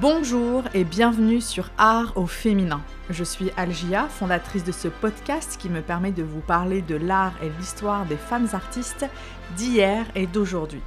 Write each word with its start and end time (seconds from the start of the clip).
Bonjour 0.00 0.64
et 0.74 0.84
bienvenue 0.84 1.40
sur 1.40 1.70
Art 1.78 2.12
au 2.16 2.26
féminin. 2.26 2.82
Je 3.08 3.24
suis 3.24 3.50
Algia, 3.56 4.06
fondatrice 4.08 4.62
de 4.62 4.70
ce 4.70 4.86
podcast 4.86 5.56
qui 5.58 5.70
me 5.70 5.80
permet 5.80 6.12
de 6.12 6.22
vous 6.22 6.40
parler 6.40 6.82
de 6.82 6.94
l'art 6.94 7.32
et 7.42 7.48
l'histoire 7.58 8.04
des 8.04 8.16
femmes 8.16 8.48
artistes 8.52 9.06
d'hier 9.56 10.04
et 10.14 10.26
d'aujourd'hui. 10.26 10.82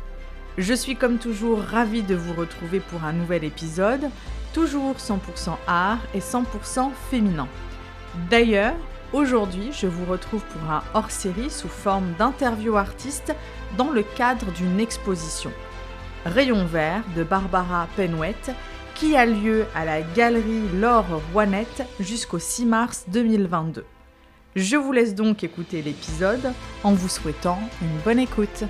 Je 0.60 0.74
suis 0.74 0.96
comme 0.96 1.18
toujours 1.18 1.60
ravie 1.60 2.04
de 2.04 2.14
vous 2.14 2.34
retrouver 2.34 2.80
pour 2.80 3.04
un 3.04 3.12
nouvel 3.12 3.44
épisode, 3.44 4.08
toujours 4.54 4.96
100% 4.98 5.58
art 5.66 6.00
et 6.14 6.20
100% 6.20 6.92
féminin. 7.10 7.48
D'ailleurs, 8.30 8.76
aujourd'hui, 9.14 9.72
je 9.74 9.88
vous 9.88 10.06
retrouve 10.06 10.44
pour 10.44 10.70
un 10.70 10.84
hors-série 10.94 11.50
sous 11.50 11.70
forme 11.70 12.14
d'interview 12.20 12.78
artiste 12.78 13.34
dans 13.78 13.90
le 13.90 14.04
cadre 14.04 14.52
d'une 14.52 14.80
exposition. 14.80 15.52
Rayon 16.24 16.66
vert 16.66 17.04
de 17.16 17.24
Barbara 17.24 17.88
Penouette 17.96 18.52
qui 19.02 19.16
a 19.16 19.26
lieu 19.26 19.66
à 19.74 19.84
la 19.84 20.04
galerie 20.04 20.70
Laure 20.76 21.24
Rouanette 21.34 21.82
jusqu'au 22.00 22.38
6 22.38 22.68
mars 22.68 23.06
2022. 23.08 23.84
Je 24.56 24.76
vous 24.78 24.92
laisse 24.92 25.16
donc 25.16 25.44
écouter 25.44 25.82
l'épisode 25.82 26.54
en 26.84 26.94
vous 26.94 27.10
souhaitant 27.10 27.58
une 27.82 27.98
bonne 28.06 28.20
écoute. 28.20 28.64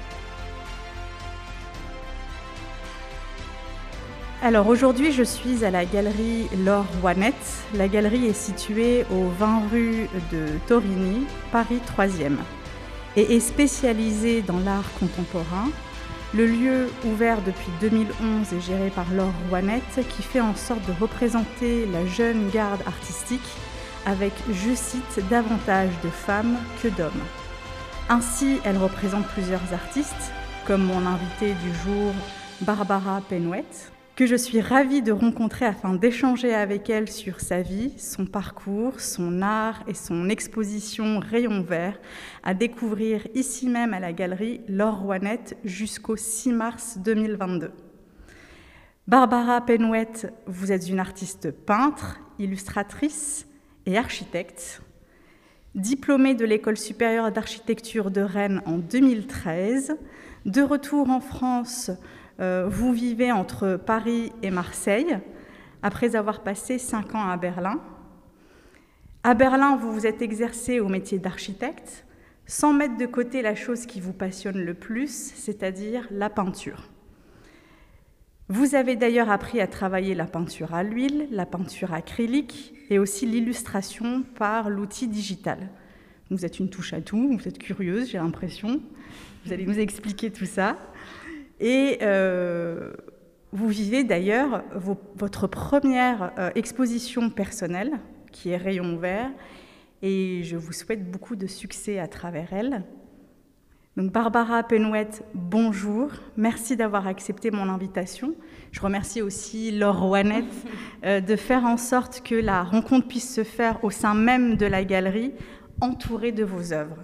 Alors 4.41 4.69
aujourd'hui, 4.69 5.11
je 5.11 5.23
suis 5.23 5.65
à 5.65 5.69
la 5.69 5.83
galerie 5.83 6.47
Laure 6.63 6.85
Rouanette. 7.01 7.65
La 7.75 7.89
galerie 7.89 8.27
est 8.27 8.33
située 8.33 9.05
au 9.11 9.27
20 9.37 9.63
rue 9.69 10.07
de 10.31 10.45
Torigny, 10.65 11.25
Paris 11.51 11.81
3e, 11.97 12.37
et 13.17 13.35
est 13.35 13.41
spécialisée 13.41 14.41
dans 14.43 14.59
l'art 14.59 14.93
contemporain, 14.97 15.67
le 16.33 16.45
lieu, 16.45 16.89
ouvert 17.05 17.41
depuis 17.41 17.71
2011 17.81 18.53
et 18.53 18.61
géré 18.61 18.89
par 18.89 19.05
Laure 19.13 19.33
Rouanette, 19.49 19.99
qui 20.09 20.21
fait 20.21 20.39
en 20.39 20.55
sorte 20.55 20.85
de 20.87 20.93
représenter 20.99 21.85
la 21.87 22.05
jeune 22.05 22.49
garde 22.49 22.81
artistique 22.87 23.39
avec, 24.05 24.33
je 24.49 24.73
cite, 24.73 25.27
davantage 25.29 25.91
de 26.03 26.09
femmes 26.09 26.57
que 26.81 26.87
d'hommes. 26.87 27.11
Ainsi, 28.09 28.59
elle 28.63 28.77
représente 28.77 29.27
plusieurs 29.27 29.73
artistes, 29.73 30.31
comme 30.65 30.83
mon 30.83 31.05
invité 31.05 31.53
du 31.53 31.73
jour, 31.83 32.13
Barbara 32.61 33.21
Penouette, 33.27 33.90
que 34.15 34.25
je 34.25 34.35
suis 34.35 34.61
ravie 34.61 35.01
de 35.01 35.11
rencontrer 35.11 35.65
afin 35.65 35.95
d'échanger 35.95 36.53
avec 36.53 36.89
elle 36.89 37.09
sur 37.09 37.39
sa 37.39 37.61
vie, 37.61 37.93
son 37.97 38.25
parcours, 38.25 38.99
son 38.99 39.41
art 39.41 39.83
et 39.87 39.93
son 39.93 40.29
exposition 40.29 41.19
Rayon 41.19 41.61
Vert 41.61 41.99
à 42.43 42.53
découvrir 42.53 43.27
ici 43.33 43.69
même 43.69 43.93
à 43.93 43.99
la 43.99 44.13
galerie 44.13 44.61
Laure 44.67 44.99
Rouanette 44.99 45.57
jusqu'au 45.63 46.17
6 46.17 46.51
mars 46.51 46.97
2022. 46.99 47.71
Barbara 49.07 49.61
Penouette, 49.61 50.31
vous 50.45 50.71
êtes 50.71 50.89
une 50.89 50.99
artiste 50.99 51.51
peintre, 51.51 52.19
illustratrice 52.37 53.47
et 53.85 53.97
architecte. 53.97 54.81
Diplômée 55.73 56.35
de 56.35 56.45
l'École 56.45 56.77
supérieure 56.77 57.31
d'architecture 57.31 58.11
de 58.11 58.21
Rennes 58.21 58.61
en 58.65 58.77
2013, 58.77 59.95
de 60.45 60.61
retour 60.61 61.09
en 61.09 61.21
France 61.21 61.91
euh, 62.41 62.67
vous 62.67 62.91
vivez 62.91 63.31
entre 63.31 63.77
Paris 63.77 64.31
et 64.41 64.49
Marseille, 64.49 65.17
après 65.83 66.15
avoir 66.15 66.41
passé 66.41 66.77
cinq 66.77 67.15
ans 67.15 67.27
à 67.27 67.37
Berlin. 67.37 67.79
À 69.23 69.35
Berlin, 69.35 69.75
vous 69.75 69.91
vous 69.93 70.07
êtes 70.07 70.21
exercé 70.21 70.79
au 70.79 70.87
métier 70.87 71.19
d'architecte, 71.19 72.05
sans 72.47 72.73
mettre 72.73 72.97
de 72.97 73.05
côté 73.05 73.41
la 73.41 73.53
chose 73.53 73.85
qui 73.85 74.01
vous 74.01 74.13
passionne 74.13 74.57
le 74.57 74.73
plus, 74.73 75.31
c'est-à-dire 75.35 76.07
la 76.09 76.29
peinture. 76.29 76.89
Vous 78.49 78.75
avez 78.75 78.95
d'ailleurs 78.95 79.29
appris 79.29 79.61
à 79.61 79.67
travailler 79.67 80.15
la 80.15 80.25
peinture 80.25 80.73
à 80.73 80.83
l'huile, 80.83 81.27
la 81.31 81.45
peinture 81.45 81.93
acrylique 81.93 82.73
et 82.89 82.99
aussi 82.99 83.25
l'illustration 83.25 84.23
par 84.23 84.69
l'outil 84.69 85.07
digital. 85.07 85.69
Vous 86.31 86.45
êtes 86.45 86.59
une 86.59 86.69
touche 86.69 86.93
à 86.93 87.01
tout, 87.01 87.37
vous 87.37 87.47
êtes 87.47 87.59
curieuse, 87.59 88.09
j'ai 88.09 88.17
l'impression. 88.17 88.81
Vous 89.45 89.53
allez 89.53 89.65
nous 89.65 89.79
expliquer 89.79 90.31
tout 90.31 90.45
ça. 90.45 90.77
Et 91.61 91.99
euh, 92.01 92.91
vous 93.51 93.67
vivez 93.67 94.03
d'ailleurs 94.03 94.63
votre 95.15 95.45
première 95.45 96.33
euh, 96.39 96.49
exposition 96.55 97.29
personnelle, 97.29 97.99
qui 98.31 98.49
est 98.49 98.57
Rayon 98.57 98.97
Vert, 98.97 99.29
et 100.01 100.41
je 100.43 100.57
vous 100.57 100.73
souhaite 100.73 101.09
beaucoup 101.09 101.35
de 101.35 101.45
succès 101.45 101.99
à 101.99 102.07
travers 102.07 102.51
elle. 102.51 102.83
Donc 103.95 104.11
Barbara 104.11 104.63
Penouette, 104.63 105.23
bonjour, 105.35 106.09
merci 106.35 106.75
d'avoir 106.75 107.05
accepté 107.05 107.51
mon 107.51 107.69
invitation. 107.69 108.33
Je 108.71 108.81
remercie 108.81 109.21
aussi 109.21 109.69
Laure 109.69 110.01
Rouanette 110.01 110.45
euh, 111.05 111.21
de 111.21 111.35
faire 111.35 111.65
en 111.65 111.77
sorte 111.77 112.21
que 112.23 112.33
la 112.33 112.63
rencontre 112.63 113.07
puisse 113.07 113.35
se 113.35 113.43
faire 113.43 113.83
au 113.83 113.91
sein 113.91 114.15
même 114.15 114.57
de 114.57 114.65
la 114.65 114.83
galerie, 114.83 115.33
entourée 115.79 116.31
de 116.31 116.43
vos 116.43 116.73
œuvres. 116.73 117.03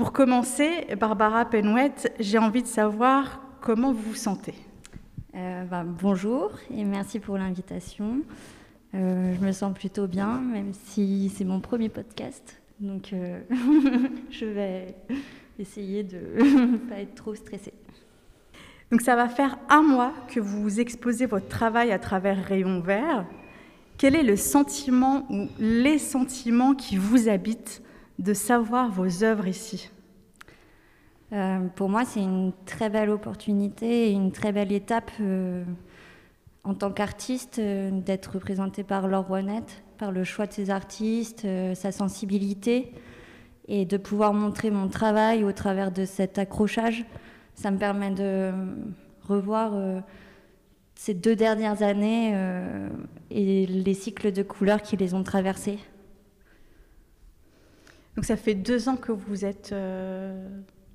Pour 0.00 0.14
commencer, 0.14 0.86
Barbara 0.98 1.44
Penouette, 1.44 2.14
j'ai 2.18 2.38
envie 2.38 2.62
de 2.62 2.66
savoir 2.66 3.42
comment 3.60 3.92
vous 3.92 4.00
vous 4.00 4.14
sentez. 4.14 4.54
Euh, 5.34 5.64
bah, 5.64 5.84
bonjour 5.84 6.52
et 6.74 6.84
merci 6.84 7.20
pour 7.20 7.36
l'invitation. 7.36 8.22
Euh, 8.94 9.34
je 9.38 9.44
me 9.44 9.52
sens 9.52 9.74
plutôt 9.74 10.06
bien, 10.06 10.40
même 10.40 10.72
si 10.72 11.30
c'est 11.36 11.44
mon 11.44 11.60
premier 11.60 11.90
podcast. 11.90 12.62
Donc 12.80 13.12
euh, 13.12 13.42
je 14.30 14.46
vais 14.46 14.94
essayer 15.58 16.02
de 16.02 16.16
ne 16.16 16.76
pas 16.88 17.00
être 17.00 17.14
trop 17.14 17.34
stressée. 17.34 17.74
Donc 18.90 19.02
ça 19.02 19.16
va 19.16 19.28
faire 19.28 19.58
un 19.68 19.82
mois 19.82 20.14
que 20.28 20.40
vous 20.40 20.80
exposez 20.80 21.26
votre 21.26 21.48
travail 21.48 21.92
à 21.92 21.98
travers 21.98 22.42
Rayon 22.42 22.80
Vert. 22.80 23.26
Quel 23.98 24.16
est 24.16 24.22
le 24.22 24.36
sentiment 24.36 25.26
ou 25.28 25.48
les 25.58 25.98
sentiments 25.98 26.74
qui 26.74 26.96
vous 26.96 27.28
habitent 27.28 27.82
de 28.20 28.34
savoir 28.34 28.90
vos 28.90 29.24
œuvres 29.24 29.48
ici 29.48 29.90
euh, 31.32 31.66
Pour 31.74 31.88
moi, 31.88 32.04
c'est 32.04 32.22
une 32.22 32.52
très 32.66 32.90
belle 32.90 33.10
opportunité 33.10 34.10
et 34.10 34.12
une 34.12 34.30
très 34.30 34.52
belle 34.52 34.72
étape 34.72 35.10
euh, 35.20 35.64
en 36.62 36.74
tant 36.74 36.92
qu'artiste 36.92 37.58
euh, 37.58 37.90
d'être 37.90 38.34
représentée 38.34 38.84
par 38.84 39.08
Laure 39.08 39.26
Rouanette, 39.26 39.82
par 39.96 40.12
le 40.12 40.24
choix 40.24 40.46
de 40.46 40.52
ses 40.52 40.70
artistes, 40.70 41.46
sa 41.74 41.92
sensibilité 41.92 42.92
et 43.68 43.84
de 43.84 43.96
pouvoir 43.96 44.32
montrer 44.32 44.70
mon 44.70 44.88
travail 44.88 45.44
au 45.44 45.52
travers 45.52 45.90
de 45.90 46.04
cet 46.04 46.38
accrochage. 46.38 47.04
Ça 47.54 47.70
me 47.70 47.78
permet 47.78 48.10
de 48.10 48.50
revoir 49.22 49.74
ces 50.94 51.12
deux 51.12 51.36
dernières 51.36 51.82
années 51.82 52.34
et 53.30 53.66
les 53.66 53.92
cycles 53.92 54.32
de 54.32 54.42
couleurs 54.42 54.80
qui 54.80 54.96
les 54.96 55.12
ont 55.12 55.22
traversés. 55.22 55.78
Donc 58.16 58.24
ça 58.24 58.36
fait 58.36 58.54
deux 58.54 58.88
ans 58.88 58.96
que 58.96 59.12
vous 59.12 59.44
êtes, 59.44 59.70
euh, 59.72 60.46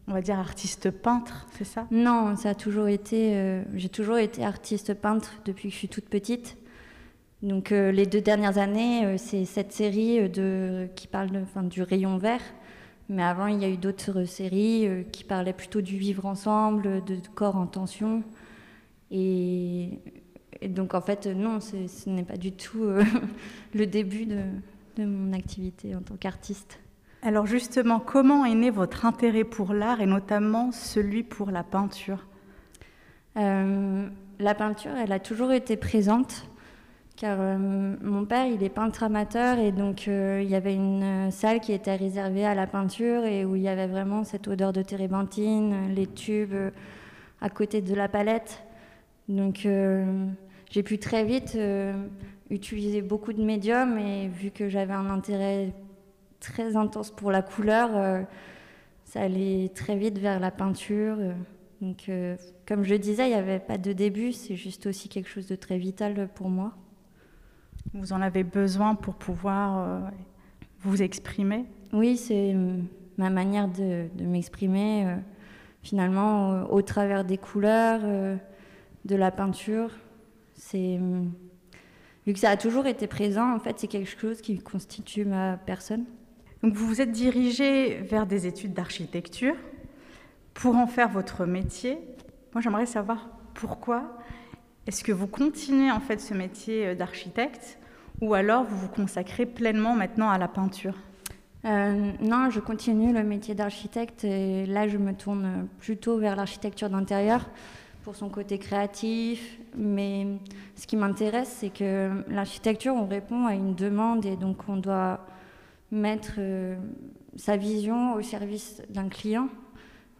on 0.08 0.14
va 0.14 0.22
dire, 0.22 0.38
artiste 0.38 0.92
peintre, 0.92 1.48
c'est 1.58 1.64
ça? 1.64 1.88
Non, 1.92 2.36
ça 2.36 2.50
a 2.50 2.56
toujours 2.56 2.88
été. 2.88 3.36
Euh, 3.36 3.64
j'ai 3.74 3.90
toujours 3.90 4.18
été 4.18 4.44
artiste 4.44 4.94
peintre 4.94 5.34
depuis 5.46 5.70
que 5.70 5.74
je 5.74 5.80
suis 5.80 5.88
toute 5.88 6.10
petite. 6.10 6.58
Donc 7.42 7.72
euh, 7.72 7.92
les 7.92 8.06
deux 8.06 8.22
dernières 8.22 8.58
années, 8.58 9.18
c'est 9.18 9.46
cette 9.46 9.72
série 9.72 10.20
qui 10.96 11.08
parle 11.08 11.32
de, 11.32 11.70
du 11.70 11.84
rayon 11.84 12.18
vert. 12.18 12.42
Mais 13.08 13.24
avant, 13.24 13.48
il 13.48 13.62
y 13.62 13.66
a 13.66 13.70
eu 13.70 13.78
d'autres 13.78 14.26
séries 14.26 15.06
qui 15.12 15.24
parlaient 15.24 15.54
plutôt 15.54 15.82
du 15.82 15.98
vivre 15.98 16.26
ensemble, 16.26 17.04
de 17.06 17.20
corps 17.36 17.56
en 17.56 17.68
tension. 17.68 18.24
Et, 19.12 20.00
donc 20.68 20.96
en 20.96 21.02
fait, 21.02 21.28
non, 21.28 21.60
ce 21.60 22.10
n'est 22.10 22.24
pas 22.24 22.38
du 22.38 22.52
tout 22.52 22.84
le 23.76 23.86
début 23.86 24.26
de 24.26 25.06
mon 25.06 25.34
activité 25.34 25.96
en 25.96 26.02
tant 26.02 26.16
qu'artiste. 26.16 26.80
Alors 27.26 27.48
justement, 27.48 28.00
comment 28.00 28.46
est 28.46 28.54
né 28.54 28.70
votre 28.70 29.04
intérêt 29.04 29.46
pour 29.46 29.74
l'art 29.74 30.00
et 30.00 30.06
notamment 30.06 30.72
celui 30.72 31.24
pour 31.24 31.50
la 31.50 31.64
peinture? 31.64 32.28
Euh, 33.36 34.08
La 34.38 34.54
peinture, 34.54 34.92
elle 34.96 35.12
a 35.12 35.18
toujours 35.18 35.52
été 35.52 35.76
présente 35.76 36.46
car 37.16 37.38
euh, 37.40 37.58
mon 38.00 38.26
père, 38.26 38.46
il 38.46 38.62
est 38.62 38.70
peintre 38.70 39.02
amateur 39.02 39.58
et 39.58 39.72
donc 39.72 40.08
euh, 40.08 40.42
il 40.44 40.52
y 40.52 40.54
avait 40.54 40.76
une 40.76 41.32
salle 41.32 41.62
qui 41.62 41.74
était 41.74 41.96
réservée 41.96 42.46
à 42.46 42.54
la 42.54 42.68
peinture 42.68 43.26
et 43.26 43.44
où 43.44 43.56
il 43.56 43.64
y 43.64 43.70
avait 43.70 43.88
vraiment 43.88 44.24
cette 44.24 44.48
odeur 44.48 44.72
de 44.72 44.84
térébenthine, 44.84 45.96
les 45.96 46.06
tubes 46.06 46.54
à 47.42 47.50
côté 47.50 47.82
de 47.82 47.96
la 47.96 48.08
palette. 48.08 48.64
Donc 49.30 49.68
j'ai 50.70 50.84
pu 50.84 51.00
très 51.00 51.24
vite 51.24 51.58
utiliser 52.52 53.02
beaucoup 53.02 53.34
de 53.34 53.42
médiums 53.44 53.98
et 53.98 54.28
vu 54.28 54.52
que 54.52 54.70
j'avais 54.70 54.94
un 54.94 55.10
intérêt 55.10 55.74
très 56.46 56.76
intense 56.76 57.12
pour 57.12 57.32
la 57.32 57.42
couleur, 57.42 57.90
euh, 57.96 58.22
ça 59.04 59.22
allait 59.22 59.70
très 59.74 59.96
vite 59.96 60.18
vers 60.18 60.40
la 60.40 60.52
peinture. 60.52 61.18
Euh. 61.20 61.34
donc, 61.82 62.08
euh, 62.10 62.36
comme 62.68 62.84
je 62.84 62.96
disais, 62.96 63.26
il 63.26 63.30
n'y 63.30 63.36
avait 63.36 63.60
pas 63.60 63.78
de 63.78 63.94
début, 63.94 64.32
c'est 64.32 64.56
juste 64.56 64.86
aussi 64.86 65.10
quelque 65.10 65.30
chose 65.30 65.48
de 65.48 65.56
très 65.56 65.78
vital 65.78 66.30
pour 66.36 66.50
moi. 66.50 66.74
Vous 67.94 68.14
en 68.14 68.22
avez 68.22 68.44
besoin 68.44 68.96
pour 68.96 69.16
pouvoir 69.16 70.02
vous 70.82 71.02
exprimer? 71.02 71.66
Oui, 71.94 72.18
c'est 72.18 72.56
ma 73.18 73.30
manière 73.30 73.68
de, 73.68 74.08
de 74.16 74.26
m'exprimer, 74.26 75.06
finalement, 75.84 76.64
au 76.72 76.82
travers 76.82 77.24
des 77.24 77.38
couleurs, 77.38 78.02
de 78.02 79.16
la 79.16 79.32
peinture. 79.32 79.92
C'est 80.56 81.00
vu 82.26 82.34
que 82.34 82.40
ça 82.40 82.50
a 82.50 82.58
toujours 82.58 82.88
été 82.88 83.06
présent, 83.06 83.54
en 83.54 83.60
fait, 83.60 83.80
c'est 83.80 83.88
quelque 83.88 84.10
chose 84.20 84.42
qui 84.42 84.58
constitue 84.58 85.24
ma 85.24 85.58
personne. 85.58 86.06
Donc 86.66 86.74
vous 86.74 86.88
vous 86.88 87.00
êtes 87.00 87.12
dirigé 87.12 87.98
vers 87.98 88.26
des 88.26 88.48
études 88.48 88.74
d'architecture 88.74 89.54
pour 90.56 90.76
en 90.76 90.88
faire 90.88 91.10
votre 91.10 91.46
métier. 91.46 92.00
Moi, 92.56 92.62
j'aimerais 92.64 92.88
savoir 92.88 93.30
pourquoi 93.54 94.18
est-ce 94.88 95.04
que 95.04 95.12
vous 95.12 95.28
continuez 95.28 95.92
en 95.92 96.00
fait 96.00 96.20
ce 96.20 96.34
métier 96.34 96.88
euh, 96.88 96.96
d'architecte 96.96 97.78
ou 98.20 98.34
alors 98.34 98.64
vous 98.64 98.78
vous 98.78 98.88
consacrez 98.88 99.46
pleinement 99.46 99.94
maintenant 99.94 100.28
à 100.32 100.40
la 100.40 100.48
peinture? 100.48 100.96
Euh, 101.66 102.12
non, 102.20 102.50
je 102.50 102.60
continue 102.60 103.14
le 103.14 103.22
métier 103.22 103.54
d'architecte 103.54 104.24
et 104.24 104.66
là 104.66 104.88
je 104.88 104.98
me 104.98 105.14
tourne 105.14 105.68
plutôt 105.78 106.18
vers 106.18 106.36
l'architecture 106.36 106.90
d'intérieur 106.90 107.48
pour 108.02 108.16
son 108.16 108.30
côté 108.30 108.58
créatif. 108.58 109.60
Mais 109.78 110.26
ce 110.76 110.88
qui 110.88 110.98
m'intéresse, 110.98 111.58
c'est 111.60 111.70
que 111.70 112.24
l'architecture, 112.28 112.96
on 112.96 113.06
répond 113.06 113.46
à 113.46 113.54
une 113.54 113.76
demande 113.76 114.26
et 114.26 114.36
donc 114.36 114.68
on 114.68 114.78
doit 114.78 115.20
mettre 115.96 116.36
euh, 116.38 116.76
sa 117.36 117.58
vision 117.58 118.16
au 118.16 118.22
service 118.22 118.82
d'un 118.90 119.10
client 119.10 119.50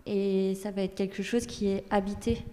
et 0.06 0.56
ça 0.56 0.72
va 0.72 0.84
être 0.84 0.96
quelque 0.96 1.24
chose 1.24 1.46
qui 1.46 1.68
est 1.68 1.84
habité. 1.90 2.44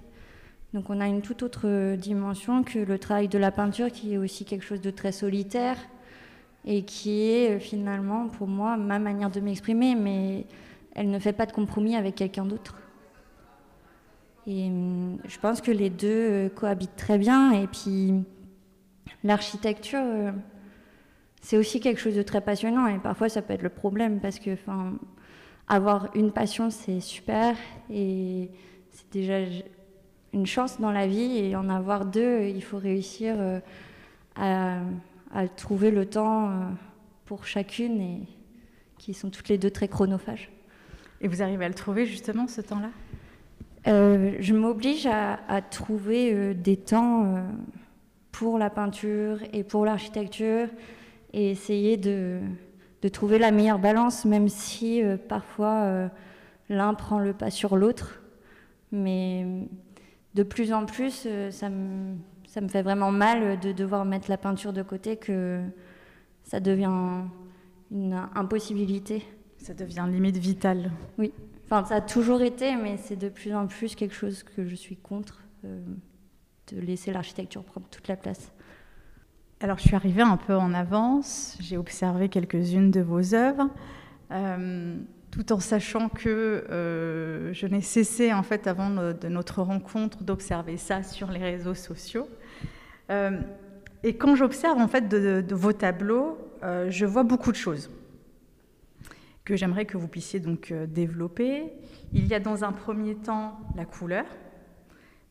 Donc 0.74 0.88
on 0.88 1.00
a 1.00 1.06
une 1.06 1.20
toute 1.20 1.42
autre 1.42 1.96
dimension 1.96 2.62
que 2.62 2.78
le 2.78 2.98
travail 2.98 3.28
de 3.28 3.38
la 3.38 3.50
peinture 3.50 3.90
qui 3.90 4.14
est 4.14 4.19
aussi 4.19 4.44
quelque 4.44 4.64
chose 4.64 4.80
de 4.80 4.90
très 4.90 5.12
solitaire 5.12 5.76
et 6.64 6.82
qui 6.82 7.22
est 7.22 7.56
euh, 7.56 7.58
finalement 7.58 8.28
pour 8.28 8.48
moi 8.48 8.76
ma 8.76 8.98
manière 8.98 9.30
de 9.30 9.40
m'exprimer, 9.40 9.94
mais 9.94 10.46
elle 10.94 11.10
ne 11.10 11.19
fait 11.19 11.32
pas 11.32 11.46
de 11.46 11.52
compromis 11.52 11.96
avec 11.96 12.14
quelqu'un 12.14 12.44
d'autre. 12.44 12.76
Et 14.46 14.66
hum, 14.66 15.19
je 15.24 15.38
pense 15.38 15.60
que 15.60 15.70
les 15.70 15.90
deux 15.90 16.08
euh, 16.08 16.48
cohabitent 16.48 16.96
très 16.96 17.19
bien. 17.19 17.52
Et 17.52 17.66
puis 17.66 18.14
l'architecture, 19.24 20.00
euh, 20.02 20.32
c'est 21.42 21.58
aussi 21.58 21.78
quelque 21.78 22.00
chose 22.00 22.14
de 22.14 22.22
très 22.22 22.40
passionnant. 22.40 22.86
Et 22.86 22.98
parfois, 22.98 23.28
ça 23.28 23.42
peut 23.42 23.52
être 23.52 23.62
le 23.62 23.68
problème 23.68 24.18
parce 24.20 24.38
que, 24.38 24.54
enfin, 24.54 24.94
avoir 25.68 26.08
une 26.16 26.32
passion, 26.32 26.70
c'est 26.70 27.00
super. 27.00 27.54
Et 27.90 28.48
c'est 28.90 29.12
déjà 29.12 29.38
une 30.32 30.46
chance 30.46 30.80
dans 30.80 30.90
la 30.90 31.06
vie. 31.06 31.36
Et 31.36 31.54
en 31.54 31.68
avoir 31.68 32.06
deux, 32.06 32.44
il 32.44 32.64
faut 32.64 32.78
réussir 32.78 33.36
à 34.34 34.78
à 35.34 35.48
trouver 35.48 35.90
le 35.90 36.06
temps 36.06 36.48
euh, 36.48 36.52
pour 37.24 37.46
chacune 37.46 38.00
et 38.00 38.20
qui 38.98 39.14
sont 39.14 39.30
toutes 39.30 39.48
les 39.48 39.58
deux 39.58 39.70
très 39.70 39.88
chronophages. 39.88 40.50
Et 41.20 41.28
vous 41.28 41.42
arrivez 41.42 41.64
à 41.64 41.68
le 41.68 41.74
trouver 41.74 42.06
justement 42.06 42.46
ce 42.46 42.60
temps-là? 42.60 42.90
Euh, 43.88 44.36
Je 44.38 44.54
m'oblige 44.54 45.06
à, 45.06 45.62
trouver 45.62 46.32
euh, 46.32 46.54
des 46.54 46.76
temps 46.76 47.44
pour 48.30 48.58
la 48.58 48.70
peinture 48.70 49.38
et 49.52 49.64
pour 49.64 49.84
l'architecture 49.84 50.68
et 51.32 51.50
essayer 51.50 51.96
de, 51.96 52.40
de, 53.02 53.08
trouver 53.08 53.38
la 53.38 53.50
meilleure 53.50 53.79
balance, 53.79 54.25
même 54.25 54.49
si 54.49 55.02
parfois 55.29 56.11
l'un 56.69 56.94
prend 56.94 57.19
le 57.19 57.32
pas 57.32 57.50
sur 57.50 57.76
l'autre. 57.76 58.23
Mais 58.90 59.46
de 60.34 60.43
plus 60.43 60.73
en 60.73 60.84
plus, 60.84 61.26
ça 61.50 61.70
me 61.70 62.17
ça 62.52 62.61
me 62.61 62.69
fait 62.69 62.82
vraiment 62.82 63.11
mal 63.11 63.58
de 63.61 63.73
devoir 63.73 64.05
mettre 64.05 64.29
la 64.29 64.37
peinture 64.37 64.75
de 64.75 64.82
côté 64.82 65.17
que 65.17 65.62
ça 66.43 66.61
devient 66.61 67.23
une 67.90 68.29
impossibilité. 68.34 69.25
Ça 69.56 69.73
devient 69.73 70.06
limite 70.06 70.37
vital. 70.37 70.90
Oui. 71.17 71.32
Enfin, 71.64 71.82
ça 71.87 71.94
a 71.94 72.00
toujours 72.02 72.43
été, 72.43 72.76
mais 72.76 72.99
c'est 72.99 73.17
de 73.17 73.31
plus 73.31 73.55
en 73.55 73.67
plus 73.67 73.94
quelque 73.94 74.14
chose 74.14 74.43
que 74.43 74.67
je 74.67 74.75
suis 74.75 74.96
contre, 74.96 75.44
euh, 75.64 75.81
de 76.70 76.81
laisser 76.81 77.11
l'architecture 77.11 77.64
prendre 77.64 77.87
toute 77.88 78.06
la 78.06 78.17
place. 78.17 78.52
Alors, 79.62 79.78
je 79.78 79.84
suis 79.84 79.94
arrivée 79.94 80.22
un 80.22 80.36
peu 80.36 80.56
en 80.56 80.74
avance, 80.74 81.56
j'ai 81.60 81.76
observé 81.76 82.28
quelques-unes 82.28 82.90
de 82.90 83.00
vos 83.00 83.32
œuvres. 83.32 83.70
Euh, 84.32 84.96
tout 85.30 85.52
en 85.52 85.60
sachant 85.60 86.08
que 86.08 86.28
euh, 86.28 87.52
je 87.52 87.68
n'ai 87.68 87.80
cessé, 87.80 88.32
en 88.32 88.42
fait, 88.42 88.66
avant 88.66 88.90
de 88.90 89.28
notre 89.28 89.62
rencontre, 89.62 90.24
d'observer 90.24 90.78
ça 90.78 91.04
sur 91.04 91.30
les 91.30 91.38
réseaux 91.38 91.74
sociaux. 91.74 92.26
Euh, 93.10 93.40
et 94.02 94.16
quand 94.16 94.34
j'observe, 94.34 94.78
en 94.78 94.88
fait, 94.88 95.08
de, 95.08 95.54
vos 95.54 95.72
tableaux, 95.72 96.38
je 96.88 97.06
vois 97.06 97.22
beaucoup 97.22 97.52
de 97.52 97.56
choses 97.56 97.88
que 99.44 99.54
j'aimerais 99.54 99.84
que 99.84 99.96
vous 99.96 100.08
puissiez 100.08 100.40
donc 100.40 100.72
développer. 100.72 101.72
Il 102.12 102.26
y 102.26 102.34
a 102.34 102.40
dans 102.40 102.64
un 102.64 102.72
premier 102.72 103.14
temps 103.14 103.60
la 103.76 103.84
couleur. 103.84 104.24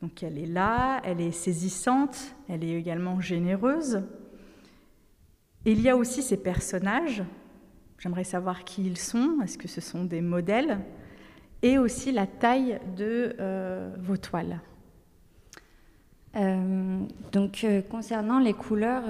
Donc 0.01 0.23
elle 0.23 0.37
est 0.39 0.47
là, 0.47 1.01
elle 1.03 1.19
est 1.19 1.31
saisissante, 1.31 2.33
elle 2.47 2.63
est 2.63 2.79
également 2.79 3.19
généreuse. 3.19 4.01
Il 5.65 5.81
y 5.81 5.89
a 5.89 5.95
aussi 5.95 6.23
ces 6.23 6.37
personnages 6.37 7.23
J'aimerais 8.01 8.23
savoir 8.23 8.63
qui 8.63 8.83
ils 8.83 8.97
sont, 8.97 9.41
est-ce 9.43 9.59
que 9.59 9.67
ce 9.67 9.79
sont 9.79 10.05
des 10.05 10.21
modèles, 10.21 10.79
et 11.61 11.77
aussi 11.77 12.11
la 12.11 12.25
taille 12.25 12.79
de 12.97 13.35
euh, 13.39 13.93
vos 13.99 14.17
toiles. 14.17 14.59
Euh, 16.35 16.99
donc, 17.31 17.63
euh, 17.63 17.83
concernant 17.83 18.39
les 18.39 18.53
couleurs, 18.53 19.03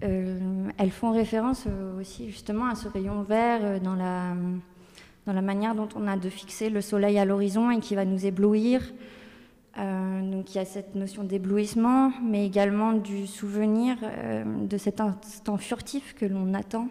elles 0.00 0.90
font 0.90 1.10
référence 1.10 1.66
aussi 2.00 2.30
justement 2.30 2.66
à 2.66 2.74
ce 2.74 2.88
rayon 2.88 3.20
vert 3.22 3.78
dans 3.82 3.94
la 3.94 5.42
manière 5.42 5.74
dont 5.74 5.88
on 5.96 6.06
a 6.08 6.16
de 6.16 6.30
fixer 6.30 6.70
le 6.70 6.80
soleil 6.80 7.18
à 7.18 7.26
l'horizon 7.26 7.70
et 7.70 7.80
qui 7.80 7.94
va 7.94 8.06
nous 8.06 8.24
éblouir. 8.24 8.80
Donc 9.78 10.54
il 10.54 10.56
y 10.56 10.60
a 10.60 10.64
cette 10.64 10.94
notion 10.94 11.22
d'éblouissement, 11.24 12.12
mais 12.22 12.44
également 12.44 12.92
du 12.92 13.26
souvenir 13.26 13.96
de 14.44 14.76
cet 14.76 15.00
instant 15.00 15.56
furtif 15.56 16.14
que 16.14 16.26
l'on 16.26 16.52
attend 16.54 16.88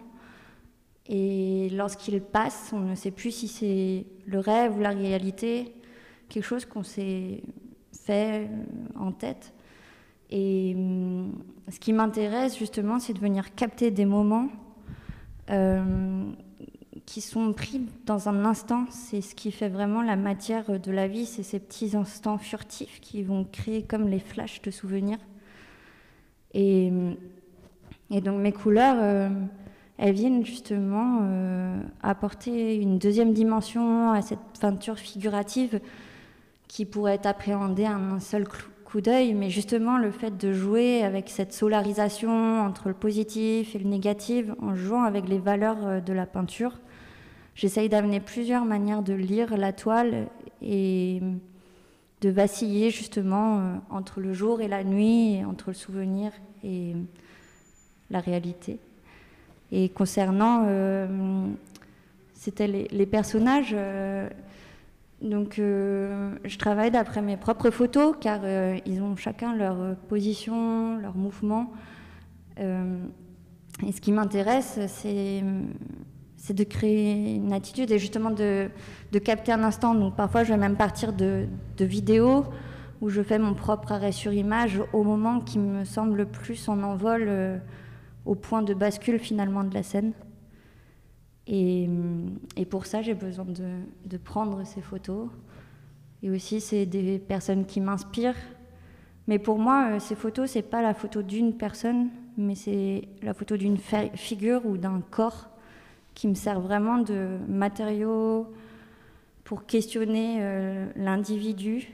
et 1.08 1.70
lorsqu'il 1.70 2.20
passe, 2.20 2.70
on 2.72 2.80
ne 2.80 2.94
sait 2.94 3.10
plus 3.10 3.30
si 3.30 3.48
c'est 3.48 4.04
le 4.26 4.38
rêve 4.38 4.76
ou 4.76 4.80
la 4.80 4.90
réalité, 4.90 5.72
quelque 6.28 6.44
chose 6.44 6.66
qu'on 6.66 6.82
s'est 6.82 7.42
fait 8.04 8.46
euh, 8.46 8.46
en 8.94 9.12
tête. 9.12 9.54
Et 10.30 10.74
hum, 10.76 11.32
ce 11.70 11.80
qui 11.80 11.94
m'intéresse 11.94 12.58
justement, 12.58 12.98
c'est 12.98 13.14
de 13.14 13.20
venir 13.20 13.54
capter 13.54 13.90
des 13.90 14.04
moments 14.04 14.48
euh, 15.50 16.30
qui 17.08 17.22
sont 17.22 17.54
pris 17.54 17.80
dans 18.04 18.28
un 18.28 18.44
instant. 18.44 18.84
C'est 18.90 19.22
ce 19.22 19.34
qui 19.34 19.50
fait 19.50 19.70
vraiment 19.70 20.02
la 20.02 20.14
matière 20.14 20.78
de 20.78 20.92
la 20.92 21.08
vie, 21.08 21.24
c'est 21.24 21.42
ces 21.42 21.58
petits 21.58 21.96
instants 21.96 22.36
furtifs 22.36 23.00
qui 23.00 23.22
vont 23.22 23.46
créer 23.50 23.82
comme 23.82 24.08
les 24.08 24.18
flashs 24.18 24.60
de 24.60 24.70
souvenirs. 24.70 25.18
Et, 26.52 26.92
donc 28.10 28.40
mes 28.40 28.52
couleurs... 28.52 28.96
Euh, 29.00 29.30
elles 30.00 30.14
viennent 30.14 30.46
justement 30.46 31.22
euh, 31.22 31.80
apporter 32.04 32.76
une 32.76 33.00
deuxième 33.00 33.32
dimension 33.32 34.12
à 34.12 34.22
cette 34.22 34.38
peinture 34.60 34.96
figurative 34.96 35.80
qui 36.68 36.84
pourrait 36.84 37.14
être 37.14 37.26
appréhendée 37.26 37.84
à 37.84 37.96
un 37.96 38.20
seul 38.20 38.46
coup 38.84 39.00
d'œil, 39.00 39.34
mais 39.34 39.50
justement 39.50 39.98
le 39.98 40.12
fait 40.12 40.38
de 40.38 40.52
jouer 40.52 41.02
avec 41.02 41.28
cette 41.28 41.52
solarisation 41.52 42.60
entre 42.60 42.86
le 42.86 42.94
positif 42.94 43.74
et 43.74 43.80
le 43.80 43.88
négatif, 43.88 44.46
en 44.62 44.76
jouant 44.76 45.02
avec 45.02 45.28
les 45.28 45.38
valeurs 45.38 45.84
euh, 45.84 46.00
de 46.00 46.12
la 46.12 46.26
peinture, 46.26 46.78
j'essaye 47.58 47.88
d'amener 47.88 48.20
plusieurs 48.20 48.64
manières 48.64 49.02
de 49.02 49.14
lire 49.14 49.56
la 49.56 49.72
toile 49.72 50.28
et 50.62 51.20
de 52.20 52.28
vaciller 52.30 52.90
justement 52.90 53.58
euh, 53.58 53.74
entre 53.90 54.20
le 54.20 54.32
jour 54.32 54.60
et 54.60 54.68
la 54.68 54.84
nuit, 54.84 55.44
entre 55.44 55.70
le 55.70 55.74
souvenir 55.74 56.30
et 56.62 56.94
la 58.10 58.20
réalité. 58.20 58.78
Et 59.72 59.88
concernant, 59.88 60.66
euh, 60.68 61.48
c'était 62.32 62.68
les, 62.68 63.06
personnages. 63.06 63.74
Euh, 63.74 64.28
donc, 65.20 65.54
je 65.56 66.58
travaille 66.58 66.92
d'après 66.92 67.22
mes 67.22 67.36
propres 67.36 67.70
photos, 67.70 68.14
car 68.20 68.40
ils 68.86 69.02
ont 69.02 69.16
chacun 69.16 69.54
leur 69.54 69.96
position, 70.08 70.96
leur 70.98 71.16
mouvement. 71.16 71.72
et 72.56 73.92
ce 73.92 74.00
qui 74.00 74.12
m'intéresse, 74.12 74.78
c'est 74.86 75.42
c'est 76.38 76.54
de 76.54 76.64
créer 76.64 77.34
une 77.34 77.52
attitude 77.52 77.90
et 77.90 77.98
justement 77.98 78.30
de, 78.30 78.70
capter 79.22 79.52
un 79.52 79.62
instant. 79.62 80.10
Parfois, 80.10 80.44
je 80.44 80.52
vais 80.52 80.58
même 80.58 80.76
partir 80.76 81.12
de, 81.12 81.46
vidéos 81.78 82.44
où 83.00 83.10
je 83.10 83.22
fais 83.22 83.38
mon 83.38 83.54
propre 83.54 83.92
arrêt 83.92 84.12
sur 84.12 84.32
image 84.32 84.80
au 84.92 85.02
moment 85.02 85.40
qui 85.40 85.58
me 85.58 85.84
semble 85.84 86.16
le 86.16 86.26
plus 86.26 86.68
en 86.68 86.82
envol 86.82 87.60
au 88.24 88.34
point 88.34 88.62
de 88.62 88.74
bascule 88.74 89.18
finalement 89.18 89.64
de 89.64 89.74
la 89.74 89.82
scène. 89.82 90.12
Et, 91.48 91.88
pour 92.68 92.86
ça, 92.86 93.02
j'ai 93.02 93.14
besoin 93.14 93.46
de, 93.46 94.16
prendre 94.18 94.64
ces 94.64 94.80
photos. 94.80 95.28
Et 96.22 96.30
aussi, 96.30 96.60
c'est 96.60 96.86
des 96.86 97.18
personnes 97.18 97.64
qui 97.64 97.80
m'inspirent. 97.80 98.36
Mais 99.26 99.38
pour 99.38 99.58
moi, 99.58 99.90
euh, 99.90 99.98
ces 99.98 100.14
photos, 100.14 100.50
c'est 100.50 100.62
pas 100.62 100.80
la 100.80 100.94
photo 100.94 101.22
d'une 101.22 101.54
personne, 101.54 102.08
mais 102.38 102.54
c'est 102.54 103.08
la 103.22 103.34
photo 103.34 103.56
d'une 103.58 103.76
figure 103.76 104.64
ou 104.64 104.78
d'un 104.78 105.02
corps 105.10 105.50
qui 106.18 106.26
me 106.26 106.34
sert 106.34 106.58
vraiment 106.58 106.98
de 106.98 107.38
matériau 107.46 108.48
pour 109.44 109.66
questionner 109.66 110.38
euh, 110.40 110.88
l'individu 110.96 111.92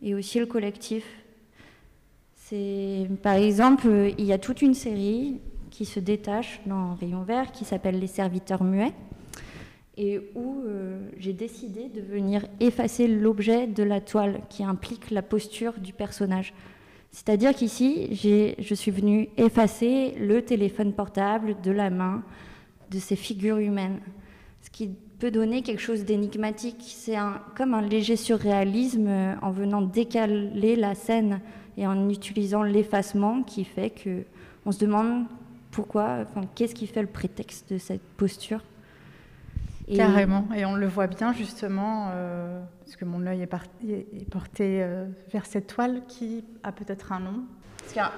et 0.00 0.14
aussi 0.14 0.38
le 0.40 0.46
collectif. 0.46 1.04
C'est, 2.36 3.06
par 3.22 3.34
exemple, 3.34 3.86
il 4.16 4.24
y 4.24 4.32
a 4.32 4.38
toute 4.38 4.62
une 4.62 4.72
série 4.72 5.42
qui 5.68 5.84
se 5.84 6.00
détache 6.00 6.62
dans 6.64 6.94
Rayon 6.94 7.22
Vert 7.22 7.52
qui 7.52 7.66
s'appelle 7.66 7.98
Les 7.98 8.06
serviteurs 8.06 8.64
muets 8.64 8.94
et 9.98 10.20
où 10.34 10.62
euh, 10.64 11.10
j'ai 11.18 11.34
décidé 11.34 11.90
de 11.90 12.00
venir 12.00 12.46
effacer 12.60 13.06
l'objet 13.06 13.66
de 13.66 13.82
la 13.82 14.00
toile 14.00 14.40
qui 14.48 14.64
implique 14.64 15.10
la 15.10 15.20
posture 15.20 15.74
du 15.74 15.92
personnage. 15.92 16.54
C'est-à-dire 17.10 17.54
qu'ici, 17.54 18.54
je 18.58 18.74
suis 18.74 18.90
venue 18.90 19.28
effacer 19.36 20.14
le 20.18 20.40
téléphone 20.40 20.94
portable 20.94 21.56
de 21.62 21.70
la 21.72 21.90
main 21.90 22.22
de 22.90 22.98
ces 22.98 23.16
figures 23.16 23.58
humaines, 23.58 24.00
ce 24.62 24.70
qui 24.70 24.90
peut 25.18 25.30
donner 25.30 25.62
quelque 25.62 25.80
chose 25.80 26.04
d'énigmatique. 26.04 26.82
C'est 26.86 27.16
comme 27.56 27.74
un 27.74 27.82
léger 27.82 28.16
surréalisme 28.16 29.08
euh, 29.08 29.34
en 29.42 29.50
venant 29.50 29.82
décaler 29.82 30.76
la 30.76 30.94
scène 30.94 31.40
et 31.76 31.86
en 31.86 32.08
utilisant 32.08 32.62
l'effacement 32.62 33.42
qui 33.42 33.64
fait 33.64 33.90
que 33.90 34.24
on 34.64 34.72
se 34.72 34.80
demande 34.80 35.26
pourquoi, 35.70 36.24
qu'est-ce 36.54 36.74
qui 36.74 36.86
fait 36.86 37.02
le 37.02 37.06
prétexte 37.06 37.72
de 37.72 37.78
cette 37.78 38.02
posture. 38.16 38.60
Carrément, 39.94 40.48
et 40.56 40.64
on 40.64 40.74
le 40.74 40.88
voit 40.88 41.06
bien 41.06 41.32
justement, 41.32 42.08
euh, 42.10 42.60
parce 42.80 42.96
que 42.96 43.04
mon 43.04 43.24
œil 43.24 43.42
est, 43.42 44.28
porté 44.28 44.82
euh, 44.82 45.06
vers 45.32 45.46
cette 45.46 45.68
toile 45.68 46.02
qui 46.08 46.44
a 46.64 46.72
peut-être 46.72 47.12
un 47.12 47.20
nom. 47.20 47.44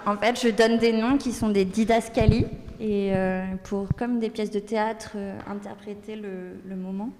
En 0.07 0.17
fait, 0.17 0.41
je 0.41 0.49
donne 0.49 0.79
des 0.79 0.93
noms 0.93 1.19
qui 1.19 1.33
sont 1.33 1.51
des 1.51 1.65
didascalies, 1.65 2.47
et 2.81 3.15
euh, 3.15 3.45
pour, 3.65 3.89
comme 3.97 4.19
des 4.19 4.31
pièces 4.31 4.51
de 4.51 4.61
théâtre, 4.61 5.17
interpréter 5.47 6.17
le, 6.17 6.61
le, 6.67 6.77
moment. 6.77 7.11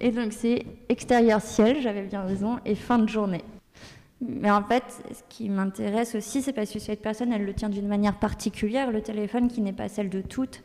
Et 0.00 0.10
donc 0.10 0.32
c'est 0.32 0.64
extérieur 0.88 1.40
ciel, 1.40 1.80
j'avais 1.80 2.02
bien 2.02 2.22
raison, 2.22 2.58
et 2.64 2.74
fin 2.74 2.98
de 2.98 3.08
journée. 3.08 3.44
Mais 4.20 4.50
en 4.50 4.62
fait, 4.62 4.84
ce 5.12 5.22
qui 5.28 5.48
m'intéresse 5.48 6.14
aussi, 6.14 6.42
c'est 6.42 6.52
parce 6.52 6.70
que 6.70 6.78
cette 6.78 7.00
personne, 7.00 7.32
elle 7.32 7.44
le 7.44 7.54
tient 7.54 7.70
d'une 7.70 7.88
manière 7.88 8.18
particulière, 8.18 8.90
le 8.90 9.00
téléphone 9.00 9.48
qui 9.48 9.62
n'est 9.62 9.72
pas 9.72 9.88
celle 9.88 10.10
de 10.10 10.20
toutes. 10.20 10.62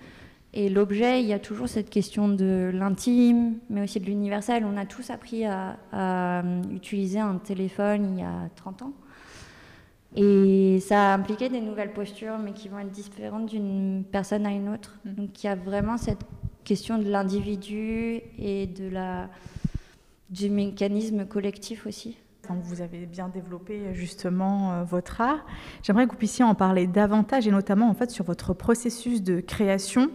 Et 0.53 0.69
l'objet, 0.69 1.21
il 1.21 1.27
y 1.27 1.33
a 1.33 1.39
toujours 1.39 1.67
cette 1.67 1.89
question 1.89 2.27
de 2.27 2.71
l'intime, 2.74 3.55
mais 3.69 3.81
aussi 3.81 4.00
de 4.00 4.05
l'universel. 4.05 4.65
On 4.65 4.77
a 4.77 4.85
tous 4.85 5.09
appris 5.09 5.45
à, 5.45 5.77
euh, 5.93 6.62
utiliser 6.74 7.19
un 7.19 7.35
téléphone 7.35 8.15
il 8.17 8.21
y 8.21 8.24
a 8.24 8.50
30 8.55 8.81
ans. 8.83 8.93
Et 10.15 10.79
ça 10.79 11.12
a 11.12 11.15
impliqué 11.15 11.50
des 11.50 11.62
nouvelles 11.62 11.93
postures, 11.93 12.38
mais 12.38 12.53
qui 12.53 12.69
vont 12.69 12.79
être 12.79 12.91
différentes 12.91 13.48
d'une 13.48 14.03
personne 14.10 14.45
à 14.45 14.51
une 14.51 14.69
autre. 14.69 14.95
Mm. 15.05 15.13
Donc 15.13 15.43
il 15.43 15.48
y 15.48 15.50
a 15.50 15.55
vraiment 15.55 15.98
cette 15.98 16.24
question 16.63 16.98
de 16.98 17.10
l'individu 17.10 18.22
et 18.39 18.67
de 18.67 18.89
la, 18.89 19.29
du 20.29 20.50
mécanisme 20.50 21.25
collectif 21.25 21.86
aussi. 21.86 22.17
Vous 22.48 22.81
avez 22.81 23.07
bien 23.07 23.27
développé 23.27 23.93
justement 23.93 24.72
euh, 24.72 24.84
votre 24.84 25.19
art. 25.19 25.43
J'aimerais 25.81 26.05
que 26.05 26.12
vous 26.12 26.17
puissiez 26.17 26.45
en 26.45 26.53
parler 26.53 26.86
davantage 26.86 27.48
et 27.48 27.51
notamment 27.51 27.89
en 27.89 27.95
fait 27.95 28.12
sur 28.12 28.24
votre 28.24 28.53
processus 28.53 29.24
de 29.24 29.39
création 29.39 30.12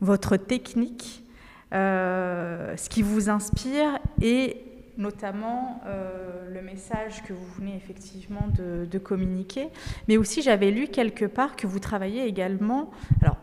votre 0.00 0.36
technique, 0.36 1.24
euh, 1.72 2.76
ce 2.76 2.88
qui 2.88 3.02
vous 3.02 3.30
inspire 3.30 3.98
et 4.20 4.63
notamment 4.96 5.80
euh, 5.86 6.48
le 6.52 6.62
message 6.62 7.22
que 7.24 7.32
vous 7.32 7.46
venez 7.58 7.76
effectivement 7.76 8.48
de, 8.56 8.98
communiquer. 8.98 9.68
Mais 10.08 10.16
aussi, 10.16 10.42
j'avais 10.42 10.70
lu 10.70 10.88
quelque 10.88 11.24
part 11.24 11.56
que 11.56 11.66
vous 11.66 11.78
travaillez 11.78 12.24
également, 12.26 12.90
alors 13.20 13.36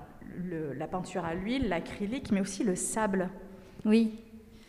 la 0.77 0.88
peinture 0.88 1.25
à 1.25 1.36
l'huile, 1.36 1.70
l'acrylique, 1.70 2.31
mais 2.31 2.41
aussi 2.41 2.63
le 2.63 2.75
sable. 2.75 3.29
Oui. 3.86 4.20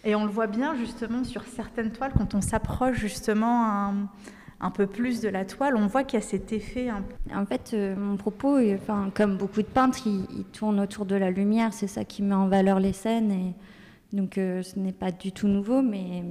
Et 0.04 0.14
on 0.14 0.24
le 0.24 0.30
voit 0.30 0.48
bien 0.48 0.74
justement 0.74 1.24
sur 1.24 1.44
certaines 1.44 1.92
toiles 1.92 2.12
quand 2.16 2.34
on 2.34 2.40
s'approche 2.40 2.98
justement 2.98 3.66
un, 3.66 4.08
un 4.62 4.70
peu 4.70 4.86
plus 4.86 5.20
de 5.20 5.28
la 5.28 5.44
toile, 5.44 5.76
on 5.76 5.88
voit 5.88 6.04
qu'il 6.04 6.20
y 6.20 6.22
a 6.22 6.24
cet 6.24 6.52
effet. 6.52 6.88
En 7.34 7.44
fait, 7.44 7.72
euh, 7.74 7.96
mon 7.96 8.16
propos, 8.16 8.58
enfin, 8.74 9.10
comme 9.12 9.36
beaucoup 9.36 9.60
de 9.60 9.66
peintres, 9.66 10.06
il, 10.06 10.44
tourne 10.52 10.78
autour 10.78 11.04
de 11.04 11.16
la 11.16 11.30
lumière. 11.30 11.74
C'est 11.74 11.88
ça 11.88 12.04
qui 12.04 12.22
met 12.22 12.34
en 12.34 12.46
valeur 12.46 12.78
les 12.78 12.92
scènes. 12.92 13.32
Et 13.32 14.16
donc, 14.16 14.38
euh, 14.38 14.62
ce 14.62 14.78
n'est 14.78 14.92
pas 14.92 15.10
du 15.10 15.32
tout 15.32 15.48
nouveau, 15.48 15.82
mais 15.82 16.22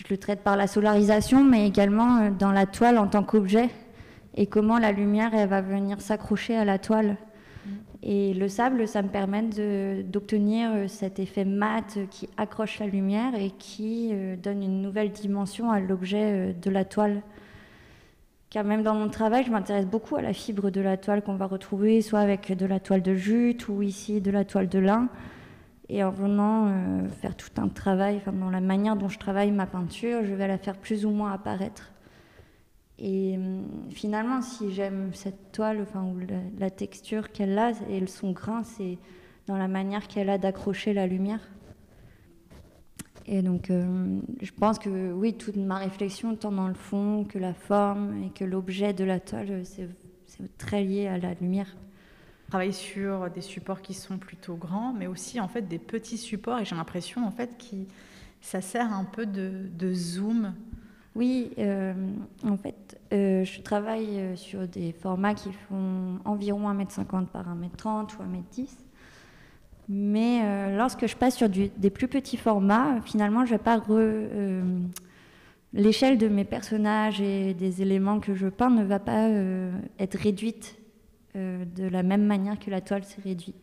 je 0.00 0.12
le 0.12 0.18
traite 0.18 0.40
par 0.40 0.56
la 0.56 0.66
solarisation, 0.66 1.44
mais 1.44 1.66
également 1.66 2.18
euh, 2.18 2.30
dans 2.30 2.52
la 2.52 2.66
toile 2.66 2.98
en 2.98 3.06
tant 3.06 3.22
qu'objet. 3.22 3.70
Et 4.34 4.46
comment 4.46 4.78
la 4.78 4.92
lumière, 4.92 5.34
elle 5.34 5.48
va 5.48 5.60
venir 5.60 6.00
s'accrocher 6.00 6.56
à 6.56 6.64
la 6.64 6.78
toile. 6.78 7.16
Et 8.02 8.32
le 8.32 8.48
sable, 8.48 8.88
ça 8.88 9.02
me 9.02 9.08
permet 9.08 9.42
d'obtenir 10.04 10.70
euh, 10.72 10.88
cet 10.88 11.18
effet 11.18 11.44
mat 11.44 11.98
qui 12.10 12.28
accroche 12.38 12.78
la 12.78 12.86
lumière 12.86 13.34
et 13.34 13.50
qui 13.50 14.10
euh, 14.12 14.36
donne 14.36 14.62
une 14.62 14.80
nouvelle 14.80 15.10
dimension 15.10 15.70
à 15.70 15.80
l'objet 15.80 16.22
euh, 16.22 16.52
de 16.54 16.70
la 16.70 16.86
toile. 16.86 17.20
Car 18.48 18.64
même 18.64 18.82
dans 18.82 18.94
mon 18.94 19.10
travail, 19.10 19.44
je 19.44 19.50
m'intéresse 19.50 19.86
beaucoup 19.86 20.16
à 20.16 20.22
la 20.22 20.32
fibre 20.32 20.70
de 20.70 20.80
la 20.80 20.96
toile 20.96 21.22
qu'on 21.22 21.36
va 21.36 21.46
retrouver, 21.46 22.00
soit 22.00 22.20
avec 22.20 22.56
de 22.56 22.64
la 22.64 22.80
toile 22.80 23.02
de 23.02 23.14
jute 23.14 23.68
ou 23.68 23.82
ici 23.82 24.22
de 24.22 24.30
la 24.30 24.44
toile 24.44 24.68
de 24.68 24.78
lin. 24.78 25.08
Et 25.92 26.04
en 26.04 26.10
venant 26.10 26.72
faire 27.20 27.36
tout 27.36 27.50
un 27.56 27.66
travail, 27.66 28.16
enfin, 28.18 28.32
dans 28.32 28.48
la 28.48 28.60
manière 28.60 28.94
dont 28.94 29.08
je 29.08 29.18
travaille 29.18 29.50
ma 29.50 29.66
peinture, 29.66 30.24
je 30.24 30.32
vais 30.34 30.46
la 30.46 30.56
faire 30.56 30.76
plus 30.76 31.04
ou 31.04 31.10
moins 31.10 31.32
apparaître. 31.32 31.90
Et 33.00 33.34
hum, 33.36 33.64
finalement, 33.90 34.42
si 34.42 34.72
j'aime 34.72 35.12
cette 35.14 35.52
toile, 35.52 35.80
enfin, 35.80 36.04
ou 36.04 36.18
la, 36.58 36.70
texture 36.70 37.32
qu'elle 37.32 37.58
a 37.58 37.72
et 37.88 38.06
son 38.06 38.32
grain, 38.32 38.62
c'est 38.62 38.98
dans 39.46 39.56
la 39.56 39.68
manière 39.68 40.06
qu'elle 40.06 40.28
a 40.28 40.38
d'accrocher 40.38 40.92
la 40.92 41.06
lumière. 41.06 41.40
Et 43.26 43.42
donc, 43.42 43.68
hum, 43.70 44.22
je 44.42 44.52
pense 44.52 44.78
que 44.78 45.12
oui, 45.12 45.34
toute 45.34 45.56
ma 45.56 45.78
réflexion, 45.78 46.36
tant 46.36 46.52
dans 46.52 46.68
le 46.68 46.74
fond 46.74 47.24
que 47.24 47.38
la 47.38 47.54
forme 47.54 48.22
et 48.22 48.30
que 48.30 48.44
l'objet 48.44 48.92
de 48.92 49.04
la 49.04 49.18
toile, 49.18 49.62
c'est 49.64 50.58
très 50.58 50.84
lié 50.84 51.06
à 51.06 51.16
la 51.16 51.34
lumière. 51.34 51.74
Travaille 52.50 52.72
sur 52.72 53.30
des 53.30 53.40
supports 53.40 53.80
qui 53.80 53.94
sont 53.94 54.18
plutôt 54.18 54.56
grands, 54.56 54.92
mais 54.92 55.06
aussi 55.06 55.40
en 55.40 55.48
fait 55.48 55.62
des 55.62 55.78
petits 55.78 56.18
supports. 56.18 56.58
Et 56.58 56.64
j'ai 56.64 56.74
l'impression 56.74 57.24
en 57.24 57.30
fait 57.30 57.56
que 57.56 57.76
ça 58.40 58.60
sert 58.60 58.92
un 58.92 59.04
peu 59.04 59.24
de, 59.24 59.94
zoom 59.94 60.52
oui, 61.16 61.50
euh, 61.58 61.92
en 62.44 62.56
fait, 62.56 62.98
euh, 63.12 63.44
je 63.44 63.60
travaille 63.62 64.18
euh, 64.18 64.36
sur 64.36 64.68
des 64.68 64.92
formats 64.92 65.34
qui 65.34 65.50
font 65.52 66.20
environ 66.24 66.72
1m50 66.72 67.26
par 67.26 67.46
1m30 67.48 68.16
ou 68.16 68.22
1m10. 68.22 68.68
Mais 69.88 70.76
lorsque 70.76 71.08
je 71.08 71.16
passe 71.16 71.36
sur 71.36 71.48
des 71.48 71.90
plus 71.90 72.06
petits 72.06 72.36
formats, 72.36 73.00
finalement, 73.04 73.44
je 73.44 73.50
vais 73.50 73.58
pas 73.58 73.82
l'échelle 75.72 76.16
de 76.16 76.28
mes 76.28 76.44
personnages 76.44 77.20
et 77.20 77.54
des 77.54 77.82
éléments 77.82 78.20
que 78.20 78.36
je 78.36 78.46
peins 78.46 78.70
ne 78.70 78.84
va 78.84 79.00
pas 79.00 79.28
être 79.98 80.16
réduite 80.16 80.79
de 81.34 81.88
la 81.88 82.02
même 82.02 82.24
manière 82.24 82.58
que 82.58 82.70
la 82.70 82.80
toile 82.80 83.04
s'est 83.04 83.22
réduite. 83.22 83.56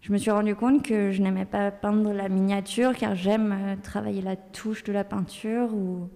Je 0.00 0.12
me 0.12 0.18
suis 0.18 0.30
rendu 0.30 0.54
compte 0.54 0.82
que 0.84 1.10
je 1.10 1.22
n'aimais 1.22 1.44
pas 1.44 1.70
peindre 1.70 2.12
la 2.12 2.28
miniature 2.28 2.94
car 2.94 3.14
j'aime 3.14 3.76
travailler 3.82 4.22
la 4.22 4.36
touche 4.36 4.84
de 4.84 4.92
la 4.92 5.04
peinture 5.04 5.74
ou 5.74 6.08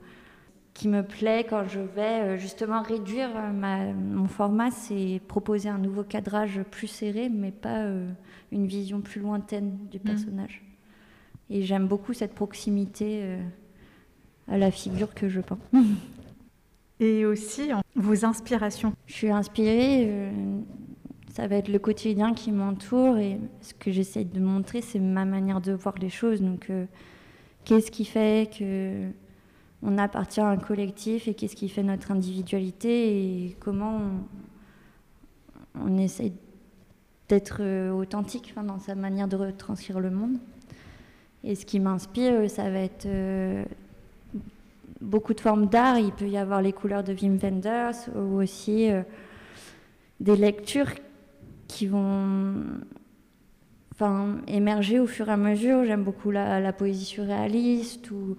qui 0.74 0.88
me 0.88 1.02
plaît 1.02 1.44
quand 1.48 1.66
je 1.68 1.80
vais 1.80 2.20
euh, 2.20 2.38
justement 2.38 2.82
réduire 2.82 3.30
euh, 3.36 3.92
mon 3.92 4.26
format, 4.26 4.70
c'est 4.70 5.20
proposer 5.28 5.68
un 5.68 5.78
nouveau 5.78 6.02
cadrage 6.02 6.62
plus 6.70 6.86
serré, 6.86 7.28
mais 7.28 7.50
pas 7.50 7.84
euh, 7.84 8.08
une 8.50 8.66
vision 8.66 9.00
plus 9.00 9.20
lointaine 9.20 9.76
du 9.90 9.98
mmh. 9.98 10.02
personnage. 10.02 10.62
Et 11.50 11.62
j'aime 11.62 11.86
beaucoup 11.86 12.14
cette 12.14 12.34
proximité 12.34 13.36
à 14.48 14.56
la 14.56 14.70
figure 14.70 15.12
que 15.12 15.28
je 15.28 15.40
peins. 15.40 15.58
Et 17.04 17.26
aussi 17.26 17.70
vos 17.96 18.24
inspirations. 18.24 18.92
Je 19.06 19.12
suis 19.12 19.30
inspirée, 19.30 20.30
ça 21.32 21.48
va 21.48 21.56
être 21.56 21.68
le 21.68 21.80
quotidien 21.80 22.32
qui 22.32 22.52
m'entoure 22.52 23.18
et 23.18 23.40
ce 23.60 23.74
que 23.74 23.90
j'essaie 23.90 24.24
de 24.24 24.38
montrer, 24.38 24.82
c'est 24.82 25.00
ma 25.00 25.24
manière 25.24 25.60
de 25.60 25.72
voir 25.72 25.96
les 26.00 26.10
choses. 26.10 26.40
Donc, 26.40 26.70
qu'est-ce 27.64 27.90
qui 27.90 28.04
fait 28.04 28.56
que 28.56 29.10
on 29.82 29.98
appartient 29.98 30.40
à 30.40 30.48
un 30.48 30.56
collectif 30.56 31.28
et 31.28 31.34
qu'est-ce 31.34 31.56
qui 31.56 31.68
fait 31.68 31.82
notre 31.82 32.12
individualité 32.12 33.46
et 33.46 33.56
comment 33.58 34.00
on, 35.74 35.98
essaie 35.98 36.32
d'être 37.28 37.58
euh, 37.60 37.90
authentique 37.90 38.54
dans 38.54 38.78
sa 38.78 38.94
manière 38.94 39.26
de 39.26 39.36
retranscrire 39.36 39.98
le 39.98 40.10
monde. 40.10 40.38
Et 41.42 41.56
ce 41.56 41.66
qui 41.66 41.80
m'inspire, 41.80 42.48
ça 42.48 42.70
va 42.70 42.78
être 42.78 43.06
euh, 43.06 43.64
beaucoup 45.02 45.34
de 45.34 45.40
formes 45.40 45.66
d'art. 45.66 45.98
Il 45.98 46.12
peut 46.12 46.28
y 46.28 46.38
avoir 46.38 46.62
les 46.62 46.72
couleurs 46.72 47.04
de 47.04 47.12
Wim 47.12 47.36
Wenders 47.36 48.08
ou 48.14 48.40
aussi 48.40 48.90
euh, 48.90 49.02
des 50.20 50.36
lectures 50.36 50.90
qui 51.66 51.86
vont 51.86 52.64
enfin, 53.92 54.38
émerger 54.46 55.00
au 55.00 55.06
fur 55.06 55.28
et 55.28 55.32
à 55.32 55.36
mesure. 55.36 55.84
J'aime 55.84 56.04
beaucoup 56.04 56.30
la, 56.30 56.72
poésie 56.72 57.04
surréaliste 57.04 58.10
ou 58.10 58.36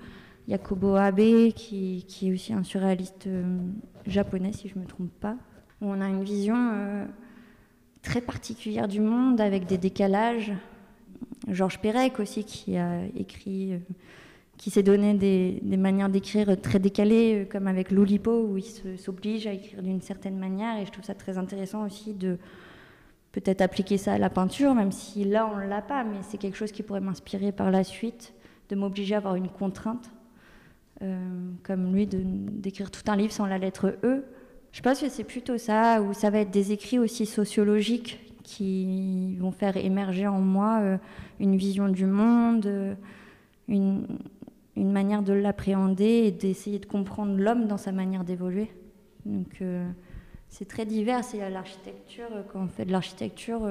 Yakobo 0.48 0.96
Abe, 0.96 1.52
qui, 1.56 2.06
est 2.22 2.32
aussi 2.32 2.54
un 2.54 2.64
surréaliste 2.64 3.28
euh, 3.28 3.58
japonais, 4.06 4.54
si 4.54 4.70
je 4.70 4.76
ne 4.76 4.84
me 4.84 4.88
trompe 4.88 5.12
pas. 5.20 5.38
On 5.82 6.00
a 6.02 6.08
une 6.08 6.24
vision 6.24 6.56
euh, 6.58 7.06
très 8.02 8.22
particulière 8.22 8.88
du 8.88 9.02
monde, 9.02 9.42
avec 9.42 9.66
des 9.66 9.78
décalages. 9.78 10.54
Georges 11.50 11.80
Perec 11.80 12.20
aussi, 12.20 12.46
qui 12.46 12.78
a 12.78 13.06
écrit 13.18 13.74
qui 14.58 14.70
s'est 14.70 14.84
donné 14.84 15.14
des, 15.14 15.78
manières 15.78 16.10
d'écrire 16.10 16.60
très 16.62 16.80
décalées, 16.80 17.48
comme 17.52 17.68
avec 17.68 17.92
l'Oulipo, 17.92 18.48
où 18.48 18.58
il 18.58 18.98
s'oblige 18.98 19.48
à 19.48 19.54
écrire 19.54 19.82
d'une 19.82 20.02
certaine 20.02 20.38
manière. 20.38 20.78
Et 20.80 20.86
je 20.86 20.92
trouve 20.92 21.06
ça 21.06 21.16
très 21.16 21.38
intéressant 21.38 21.86
aussi 21.86 22.14
de 22.14 22.38
peut-être 23.32 23.62
appliquer 23.62 23.98
ça 23.98 24.14
à 24.14 24.18
la 24.18 24.30
peinture, 24.30 24.76
même 24.76 24.92
si 24.92 25.24
là 25.24 25.50
on 25.52 25.58
ne 25.58 25.68
l'a 25.68 25.82
pas, 25.82 26.04
mais 26.04 26.18
c'est 26.22 26.38
quelque 26.38 26.58
chose 26.58 26.72
qui 26.72 26.84
pourrait 26.84 27.02
m'inspirer 27.02 27.52
par 27.52 27.72
la 27.72 27.84
suite, 27.84 28.34
de 28.70 28.76
m'obliger 28.76 29.16
à 29.16 29.18
avoir 29.18 29.36
une 29.36 29.50
contrainte, 29.50 30.12
comme 31.64 31.94
lui, 31.94 32.08
d'écrire 32.08 32.92
tout 32.92 33.02
un 33.08 33.16
livre 33.16 33.34
sans 33.34 33.48
la 33.48 33.58
lettre 33.58 33.98
E. 34.04 34.24
Je 34.72 34.82
pense 34.82 35.00
que 35.02 35.10
c'est 35.10 35.24
plutôt 35.24 35.58
ça, 35.58 36.02
où 36.02 36.14
ça 36.14 36.30
va 36.30 36.40
être 36.40 36.52
des 36.52 36.72
écrits 36.72 37.00
aussi 37.00 37.26
sociologiques 37.26 38.20
qui 38.44 39.36
vont 39.38 39.52
faire 39.52 39.78
émerger 39.78 40.28
en 40.28 40.40
moi 40.40 40.80
euh, 40.82 40.98
une 41.40 41.56
vision 41.56 41.88
du 41.88 42.06
monde, 42.06 42.66
euh, 42.66 42.94
une, 43.68 44.06
une, 44.76 44.92
manière 44.92 45.24
de 45.24 45.34
l'appréhender 45.34 46.24
et 46.26 46.32
d'essayer 46.32 46.80
de 46.80 46.86
comprendre 46.86 47.38
l'homme 47.38 47.68
dans 47.68 47.78
sa 47.78 47.92
manière 47.92 48.24
d'évoluer. 48.24 48.70
Donc 49.26 49.62
euh, 49.62 49.90
c'est 50.50 50.68
très 50.68 50.86
divers. 50.86 51.22
Et 51.34 51.42
à 51.42 51.50
l'architecture, 51.50 52.30
quand 52.52 52.64
on 52.64 52.68
fait 52.68 52.86
de 52.86 52.92
l'architecture, 52.92 53.62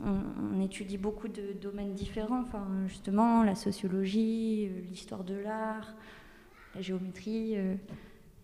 on, 0.00 0.60
étudie 0.60 0.98
beaucoup 0.98 1.28
de 1.28 1.52
domaines 1.60 1.94
différents. 1.94 2.40
Enfin, 2.40 2.66
justement, 2.86 3.42
la 3.42 3.54
sociologie, 3.54 4.68
l'histoire 4.90 5.24
de 5.24 5.34
l'art, 5.34 5.94
la 6.74 6.80
géométrie. 6.80 7.56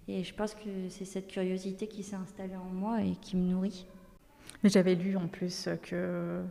Et 0.08 0.24
je 0.24 0.34
pense 0.34 0.54
que 0.54 0.88
c'est 0.88 1.04
cette 1.04 1.28
curiosité 1.28 1.86
qui 1.86 2.02
s'est 2.02 2.16
installée 2.16 2.56
en 2.56 2.72
moi 2.72 3.02
et 3.02 3.12
qui 3.20 3.36
me 3.36 3.50
nourrit. 3.50 3.86
J'avais 4.64 4.94
lu 4.94 5.16
en 5.16 5.28
plus 5.28 5.68
que 5.82 6.42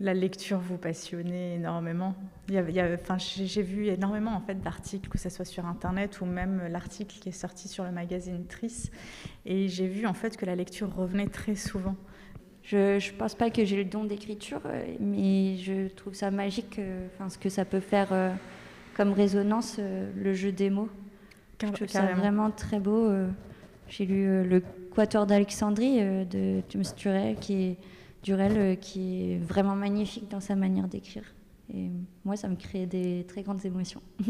la 0.00 0.14
lecture 0.14 0.58
vous 0.58 0.78
passionnait 0.78 1.56
énormément. 1.56 2.14
Il 2.48 2.54
y 2.54 2.82
enfin, 2.82 3.18
j'ai 3.18 3.62
vu 3.62 3.86
énormément 3.86 4.34
en 4.34 4.40
fait 4.40 4.60
d'articles, 4.60 5.08
que 5.08 5.18
ce 5.18 5.28
soit 5.28 5.44
sur 5.44 5.66
internet 5.66 6.20
ou 6.20 6.24
même 6.24 6.62
l'article 6.70 7.18
qui 7.18 7.28
est 7.30 7.32
sorti 7.32 7.68
sur 7.68 7.84
le 7.84 7.90
magazine 7.90 8.44
Tris, 8.46 8.90
et 9.44 9.68
j'ai 9.68 9.88
vu 9.88 10.06
en 10.06 10.14
fait 10.14 10.36
que 10.36 10.46
la 10.46 10.54
lecture 10.54 10.94
revenait 10.94 11.28
très 11.28 11.54
souvent. 11.54 11.96
Je 12.62 12.96
ne 12.96 13.18
pense 13.18 13.34
pas 13.34 13.50
que 13.50 13.64
j'ai 13.64 13.76
le 13.76 13.84
don 13.84 14.04
d'écriture, 14.04 14.60
mais 15.00 15.56
je 15.56 15.88
trouve 15.88 16.14
ça 16.14 16.30
magique, 16.30 16.78
euh, 16.78 17.06
enfin, 17.14 17.30
ce 17.30 17.38
que 17.38 17.48
ça 17.48 17.64
peut 17.64 17.80
faire 17.80 18.08
euh, 18.12 18.30
comme 18.94 19.12
résonance, 19.12 19.76
euh, 19.78 20.10
le 20.14 20.34
jeu 20.34 20.52
des 20.52 20.68
mots. 20.68 20.90
Je 21.62 21.72
trouve 21.72 21.88
ça 21.88 22.12
vraiment 22.14 22.50
très 22.50 22.78
beau. 22.78 23.06
Euh, 23.06 23.28
j'ai 23.88 24.04
lu 24.04 24.26
euh, 24.26 24.44
le 24.44 24.62
Quator 24.94 25.26
d'Alexandrie 25.26 25.98
euh, 26.00 26.24
de 26.24 26.62
James 26.68 26.84
Turrell, 26.96 27.36
qui 27.36 27.62
est, 27.62 27.76
Durel, 28.22 28.78
qui 28.78 29.32
est 29.32 29.38
vraiment 29.38 29.76
magnifique 29.76 30.28
dans 30.30 30.40
sa 30.40 30.56
manière 30.56 30.88
d'écrire. 30.88 31.34
Et 31.72 31.90
moi, 32.24 32.36
ça 32.36 32.48
me 32.48 32.56
crée 32.56 32.86
des 32.86 33.24
très 33.28 33.42
grandes 33.42 33.64
émotions. 33.64 34.02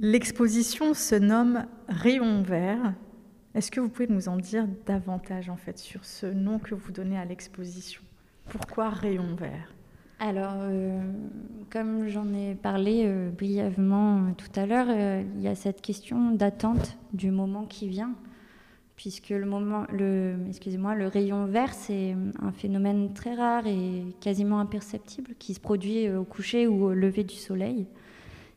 L'exposition 0.00 0.92
se 0.94 1.14
nomme 1.14 1.66
Rayon 1.88 2.42
vert. 2.42 2.94
Est-ce 3.54 3.70
que 3.70 3.80
vous 3.80 3.88
pouvez 3.88 4.08
nous 4.08 4.28
en 4.28 4.36
dire 4.36 4.66
davantage 4.86 5.48
en 5.48 5.56
fait 5.56 5.78
sur 5.78 6.04
ce 6.04 6.26
nom 6.26 6.58
que 6.58 6.74
vous 6.74 6.90
donnez 6.90 7.16
à 7.16 7.24
l'exposition? 7.24 8.02
Pourquoi 8.48 8.90
Rayon 8.90 9.36
vert? 9.36 9.72
Alors, 10.20 10.54
euh, 10.56 11.00
comme 11.70 12.08
j'en 12.08 12.32
ai 12.32 12.54
parlé 12.54 13.02
euh, 13.04 13.30
brièvement 13.30 14.18
euh, 14.18 14.30
tout 14.36 14.58
à 14.58 14.66
l'heure, 14.66 14.88
il 14.90 15.42
y 15.42 15.48
a 15.48 15.54
cette 15.54 15.80
question 15.80 16.30
d'attente 16.30 16.96
du 17.12 17.30
moment 17.30 17.64
qui 17.64 17.88
vient, 17.88 18.14
puisque 18.96 19.30
le 19.30 19.44
moment, 19.44 19.84
le, 19.92 20.36
excusez-moi, 20.48 20.94
le 20.94 21.08
rayon 21.08 21.46
vert, 21.46 21.74
c'est 21.74 22.16
un 22.40 22.52
phénomène 22.52 23.12
très 23.12 23.34
rare 23.34 23.66
et 23.66 24.04
quasiment 24.20 24.60
imperceptible 24.60 25.34
qui 25.38 25.54
se 25.54 25.60
produit 25.60 26.10
au 26.10 26.24
coucher 26.24 26.66
ou 26.66 26.84
au 26.84 26.92
lever 26.92 27.24
du 27.24 27.34
soleil 27.34 27.86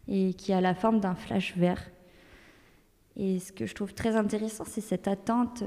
et 0.08 0.34
qui 0.34 0.54
a 0.54 0.62
la 0.62 0.76
forme 0.76 1.00
d'un 1.00 1.16
flash 1.16 1.56
vert. 1.58 1.84
Et 3.16 3.40
ce 3.40 3.52
que 3.52 3.66
je 3.66 3.74
trouve 3.74 3.94
très 3.94 4.16
intéressant, 4.16 4.64
c'est 4.66 4.82
cette 4.82 5.08
attente 5.08 5.64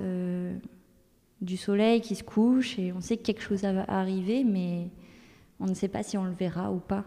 du 1.40 1.56
soleil 1.56 2.00
qui 2.00 2.14
se 2.14 2.22
couche 2.22 2.78
et 2.78 2.92
on 2.92 3.00
sait 3.00 3.16
que 3.16 3.22
quelque 3.22 3.42
chose 3.42 3.62
va 3.62 3.84
arriver, 3.88 4.44
mais 4.44 4.88
on 5.58 5.66
ne 5.66 5.74
sait 5.74 5.88
pas 5.88 6.02
si 6.02 6.16
on 6.16 6.24
le 6.24 6.32
verra 6.32 6.70
ou 6.70 6.78
pas. 6.78 7.04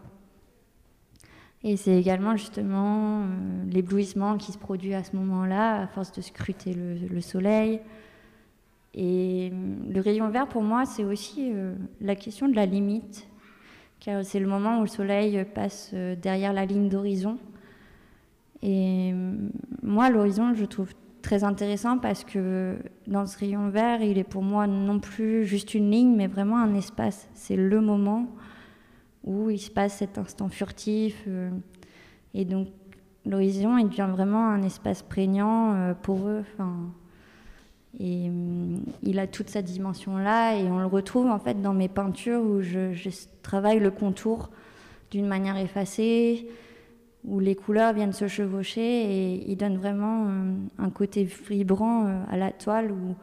Et 1.63 1.77
c'est 1.77 1.97
également 1.97 2.35
justement 2.35 3.21
euh, 3.21 3.25
l'éblouissement 3.71 4.37
qui 4.37 4.51
se 4.51 4.57
produit 4.57 4.93
à 4.93 5.03
ce 5.03 5.15
moment-là, 5.15 5.83
à 5.83 5.87
force 5.87 6.11
de 6.11 6.21
scruter 6.21 6.73
le, 6.73 7.21
soleil. 7.21 7.79
Et 8.93 9.49
euh, 9.53 9.75
le 9.93 10.01
rayon 10.01 10.27
vert, 10.29 10.47
pour 10.47 10.61
moi, 10.61 10.85
c'est 10.85 11.05
aussi 11.05 11.51
euh, 11.53 11.73
la 12.01 12.15
question 12.15 12.49
de 12.49 12.55
la 12.55 12.65
limite, 12.65 13.27
car 14.01 14.25
c'est 14.25 14.39
le 14.39 14.47
moment 14.47 14.79
où 14.79 14.81
le 14.81 14.87
soleil 14.87 15.45
passe 15.55 15.93
derrière 16.21 16.51
la 16.51 16.65
ligne 16.65 16.89
d'horizon. 16.89 17.37
Et 18.61 19.13
moi, 19.81 20.09
l'horizon, 20.09 20.53
je 20.53 20.65
trouve 20.65 20.93
très 21.21 21.45
intéressant 21.45 21.97
parce 21.97 22.25
que 22.25 22.77
dans 23.07 23.25
ce 23.25 23.37
rayon 23.37 23.69
vert, 23.69 24.01
il 24.01 24.17
est 24.17 24.25
pour 24.25 24.41
moi 24.41 24.67
non 24.67 24.99
plus 24.99 25.45
juste 25.45 25.73
une 25.73 25.89
ligne, 25.89 26.15
mais 26.15 26.27
vraiment 26.27 26.57
un 26.57 26.73
espace. 26.75 27.29
C'est 27.33 27.55
le 27.55 27.79
moment 27.79 28.27
où 29.23 29.49
il 29.49 29.59
se 29.59 29.71
passe 29.71 29.97
cet 29.97 30.17
instant 30.17 30.49
furtif. 30.49 31.23
Euh, 31.27 31.49
et 32.33 32.45
donc, 32.45 32.67
l'horizon, 33.25 33.77
il 33.77 33.87
devient 33.87 34.09
vraiment 34.11 34.49
un 34.49 34.63
espace 34.63 35.01
prégnant 35.01 35.73
euh, 35.73 35.93
pour 35.93 36.27
eux. 36.27 36.43
Et 37.99 38.27
euh, 38.29 38.77
il 39.01 39.19
a 39.19 39.27
toute 39.27 39.49
sa 39.49 39.61
dimension 39.61 40.17
là, 40.17 40.55
et 40.55 40.63
on 40.63 40.79
le 40.79 40.87
retrouve 40.87 41.27
en 41.27 41.39
fait 41.39 41.61
dans 41.61 41.73
mes 41.73 41.89
peintures 41.89 42.41
où 42.41 42.61
je, 42.61 42.91
travaille 43.43 43.79
le 43.79 43.91
contour 43.91 44.49
d'une 45.11 45.27
manière 45.27 45.57
effacée, 45.57 46.47
où 47.23 47.39
les 47.39 47.55
couleurs 47.55 47.93
viennent 47.93 48.13
se 48.13 48.27
chevaucher, 48.27 48.81
et 48.81 49.51
il 49.51 49.55
donne 49.55 49.77
vraiment 49.77 50.27
un 50.79 50.89
côté 50.89 51.23
vibrant 51.23 52.23
à 52.29 52.35
la 52.35 52.51
toile, 52.51 52.91
où 52.91 53.15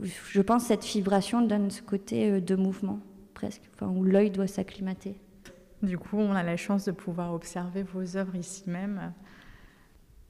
je 0.00 0.40
pense 0.40 0.62
que 0.62 0.68
cette 0.68 0.84
vibration 0.84 1.42
donne 1.42 1.70
ce 1.70 1.82
côté 1.82 2.40
de 2.40 2.54
mouvement 2.54 3.00
presque, 3.34 3.62
enfin, 3.74 3.88
où 3.88 4.04
l'œil 4.04 4.30
doit 4.30 4.46
s'acclimater. 4.46 5.16
Du 5.82 5.98
coup, 5.98 6.18
on 6.18 6.32
a 6.32 6.42
la 6.42 6.56
chance 6.56 6.84
de 6.84 6.92
pouvoir 6.92 7.34
observer 7.34 7.82
vos 7.82 8.16
œuvres 8.16 8.36
ici 8.36 8.64
même. 8.66 9.12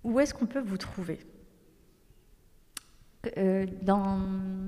Où 0.03 0.19
est-ce 0.21 0.35
qu'on 0.35 0.47
peut 0.47 0.61
vous 0.61 0.77
trouver? 0.79 1.21
Euh, 3.39 3.67
Dans 3.83 4.19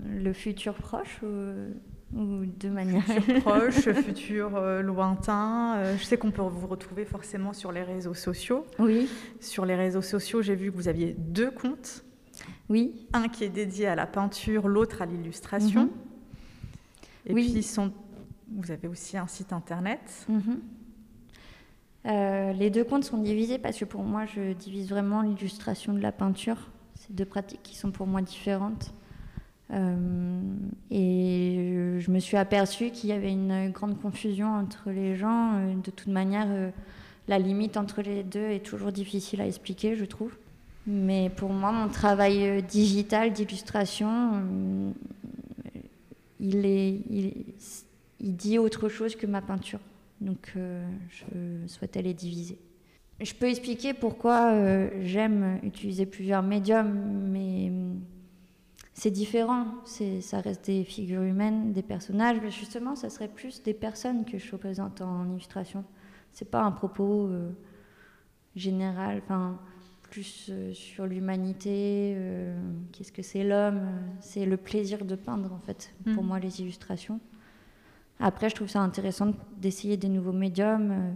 le 0.09 0.33
futur 0.33 0.75
proche 0.75 1.21
ou, 1.23 2.45
de 2.47 2.69
manière 2.69 3.03
futur 3.03 3.41
proche, 3.43 3.91
futur 3.91 4.57
euh, 4.57 4.81
lointain. 4.81 5.77
Euh, 5.79 5.97
je 5.99 6.05
sais 6.05 6.17
qu'on 6.17 6.31
peut 6.31 6.43
vous 6.43 6.67
retrouver 6.67 7.05
forcément 7.05 7.53
sur 7.53 7.73
les 7.73 7.83
réseaux 7.83 8.15
sociaux. 8.15 8.65
Oui. 8.79 9.09
Sur 9.41 9.67
les 9.67 9.75
réseaux 9.75 10.03
sociaux, 10.03 10.41
j'ai 10.41 10.55
vu 10.55 10.71
que 10.71 10.77
vous 10.77 10.89
aviez 10.89 11.15
deux 11.19 11.51
comptes. 11.51 12.05
Oui. 12.69 13.07
Un 13.13 13.29
qui 13.29 13.45
est 13.45 13.49
dédié 13.51 13.89
à 13.89 13.95
la 13.95 14.07
peinture, 14.07 14.69
l'autre 14.69 15.03
à 15.03 15.07
l'illustration. 15.07 15.85
Mhm. 15.85 15.91
Et 17.27 17.35
oui. 17.35 17.45
puis 17.45 17.59
ils 17.59 17.63
sont 17.65 17.93
vous 18.57 18.71
avez 18.71 18.89
aussi 18.89 19.17
un 19.17 19.27
site 19.27 19.53
internet. 19.53 20.27
Mhm. 20.29 20.61
Euh, 22.07 22.53
les 22.53 22.71
deux 22.71 22.85
comptes 22.85 23.05
sont 23.05 23.19
divisés 23.19 23.59
parce 23.59 23.79
que 23.79 23.85
pour 23.85 24.03
moi, 24.03 24.27
je 24.27 24.53
divise 24.53 24.89
vraiment 24.89 25.23
l'illustration 25.23 25.93
de 25.93 26.01
la 26.01 26.13
peinture. 26.13 26.71
C'est 26.95 27.15
deux 27.15 27.25
pratiques 27.25 27.63
qui 27.63 27.77
sont 27.77 27.91
pour 27.91 28.07
moi 28.07 28.23
différentes. 28.23 28.93
Euh, 29.73 30.41
et 30.93 31.97
je 31.99 32.11
me 32.11 32.21
suis 32.21 32.37
aperçue 32.37 32.91
qu'il 32.91 33.11
y 33.11 33.13
avait 33.13 33.33
une 33.33 33.71
grande 33.71 34.01
confusion 34.01 34.55
entre 34.55 34.91
les 34.91 35.17
gens. 35.17 35.55
Euh, 35.55 35.75
de 35.75 35.91
toute 35.91 36.07
manière, 36.07 36.47
la 37.27 37.39
limite 37.39 37.77
entre 37.77 38.03
les 38.03 38.23
deux 38.23 38.51
est 38.51 38.65
toujours 38.65 38.93
difficile 38.93 39.41
à 39.41 39.47
expliquer, 39.47 39.97
je 39.97 40.05
trouve. 40.05 40.37
Mais 40.87 41.31
pour 41.31 41.53
moi, 41.53 41.73
mon 41.73 41.89
travail 41.89 42.63
digital 42.63 43.33
d'illustration, 43.33 44.95
il 46.39 46.65
est, 46.65 47.01
il 47.11 47.27
est 47.27 47.45
il 48.21 48.37
dit 48.37 48.59
autre 48.59 48.89
chose 48.89 49.17
que 49.17 49.27
ma 49.27 49.43
peinture. 49.43 49.81
Donc 50.21 50.53
euh, 50.57 50.87
je 51.09 51.67
souhaitais 51.67 52.03
les 52.03 52.15
diviser. 52.15 52.59
Je 53.21 53.33
peux 53.35 53.47
expliquer 53.47 53.95
pourquoi 53.95 54.53
euh, 54.53 54.91
j'aime 55.03 55.59
utiliser 55.63 56.07
plusieurs 56.07 56.43
médiums, 56.43 57.29
mais 57.31 57.69
hum, 57.71 58.01
c'est 58.93 59.11
différent. 59.11 59.67
Ça 59.85 60.41
reste 60.41 60.67
des 60.67 60.85
figures 60.85 61.23
humaines, 61.23 61.73
des 61.73 61.83
personnages, 61.83 62.39
mais 62.43 62.51
justement, 62.51 62.97
ça 62.97 63.11
serait 63.11 63.29
plus 63.29 63.63
des 63.63 63.75
personnes 63.75 64.25
que 64.25 64.39
je 64.39 64.51
représente 64.53 65.01
en 65.01 65.31
illustration. 65.31 65.85
C'est 66.33 66.51
pas 66.51 66.63
un 66.63 66.73
propos 66.73 67.27
euh, 67.27 67.51
général, 68.55 69.23
enfin 69.25 69.59
plus 70.11 70.53
sur 70.73 71.05
l'humanité, 71.05 72.17
qu'est-ce 72.93 73.11
que 73.11 73.23
c'est 73.23 73.43
l'homme, 73.43 73.89
c'est 74.21 74.47
le 74.47 74.57
plaisir 74.57 75.05
de 75.05 75.17
peindre 75.17 75.53
en 75.53 75.59
fait, 75.59 75.93
pour 76.15 76.23
mmh. 76.23 76.27
moi 76.27 76.39
les 76.39 76.61
illustrations. 76.61 77.21
Après, 78.19 78.49
je 78.49 78.55
trouve 78.55 78.69
ça 78.69 78.81
intéressant 78.81 79.33
d'essayer 79.59 79.97
des 79.97 80.09
nouveaux 80.09 80.33
médiums, 80.33 80.91
euh, 80.91 81.13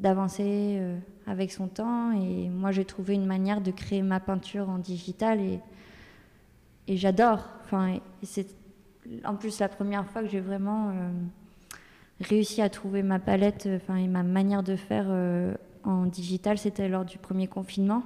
d'avancer 0.00 0.76
euh, 0.80 0.98
avec 1.26 1.52
son 1.52 1.68
temps. 1.68 2.12
Et 2.12 2.48
moi, 2.48 2.72
j'ai 2.72 2.84
trouvé 2.84 3.14
une 3.14 3.26
manière 3.26 3.60
de 3.60 3.70
créer 3.70 4.02
ma 4.02 4.18
peinture 4.18 4.68
en 4.68 4.78
digital 4.78 5.40
et, 5.40 5.60
j'adore. 6.88 7.48
Enfin, 7.64 7.98
c'est 8.22 8.46
en 9.24 9.36
plus 9.36 9.60
la 9.60 9.68
première 9.68 10.06
fois 10.06 10.22
que 10.22 10.28
j'ai 10.28 10.40
vraiment 10.40 10.90
euh, 10.90 10.92
réussi 12.20 12.60
à 12.60 12.68
trouver 12.68 13.02
ma 13.02 13.20
palette 13.20 13.68
enfin, 13.76 13.96
et 13.96 14.08
ma 14.08 14.24
manière 14.24 14.64
de 14.64 14.74
faire 14.76 15.06
en 15.84 16.06
digital, 16.06 16.58
c'était 16.58 16.88
lors 16.88 17.04
du 17.04 17.18
premier 17.18 17.46
confinement. 17.46 18.02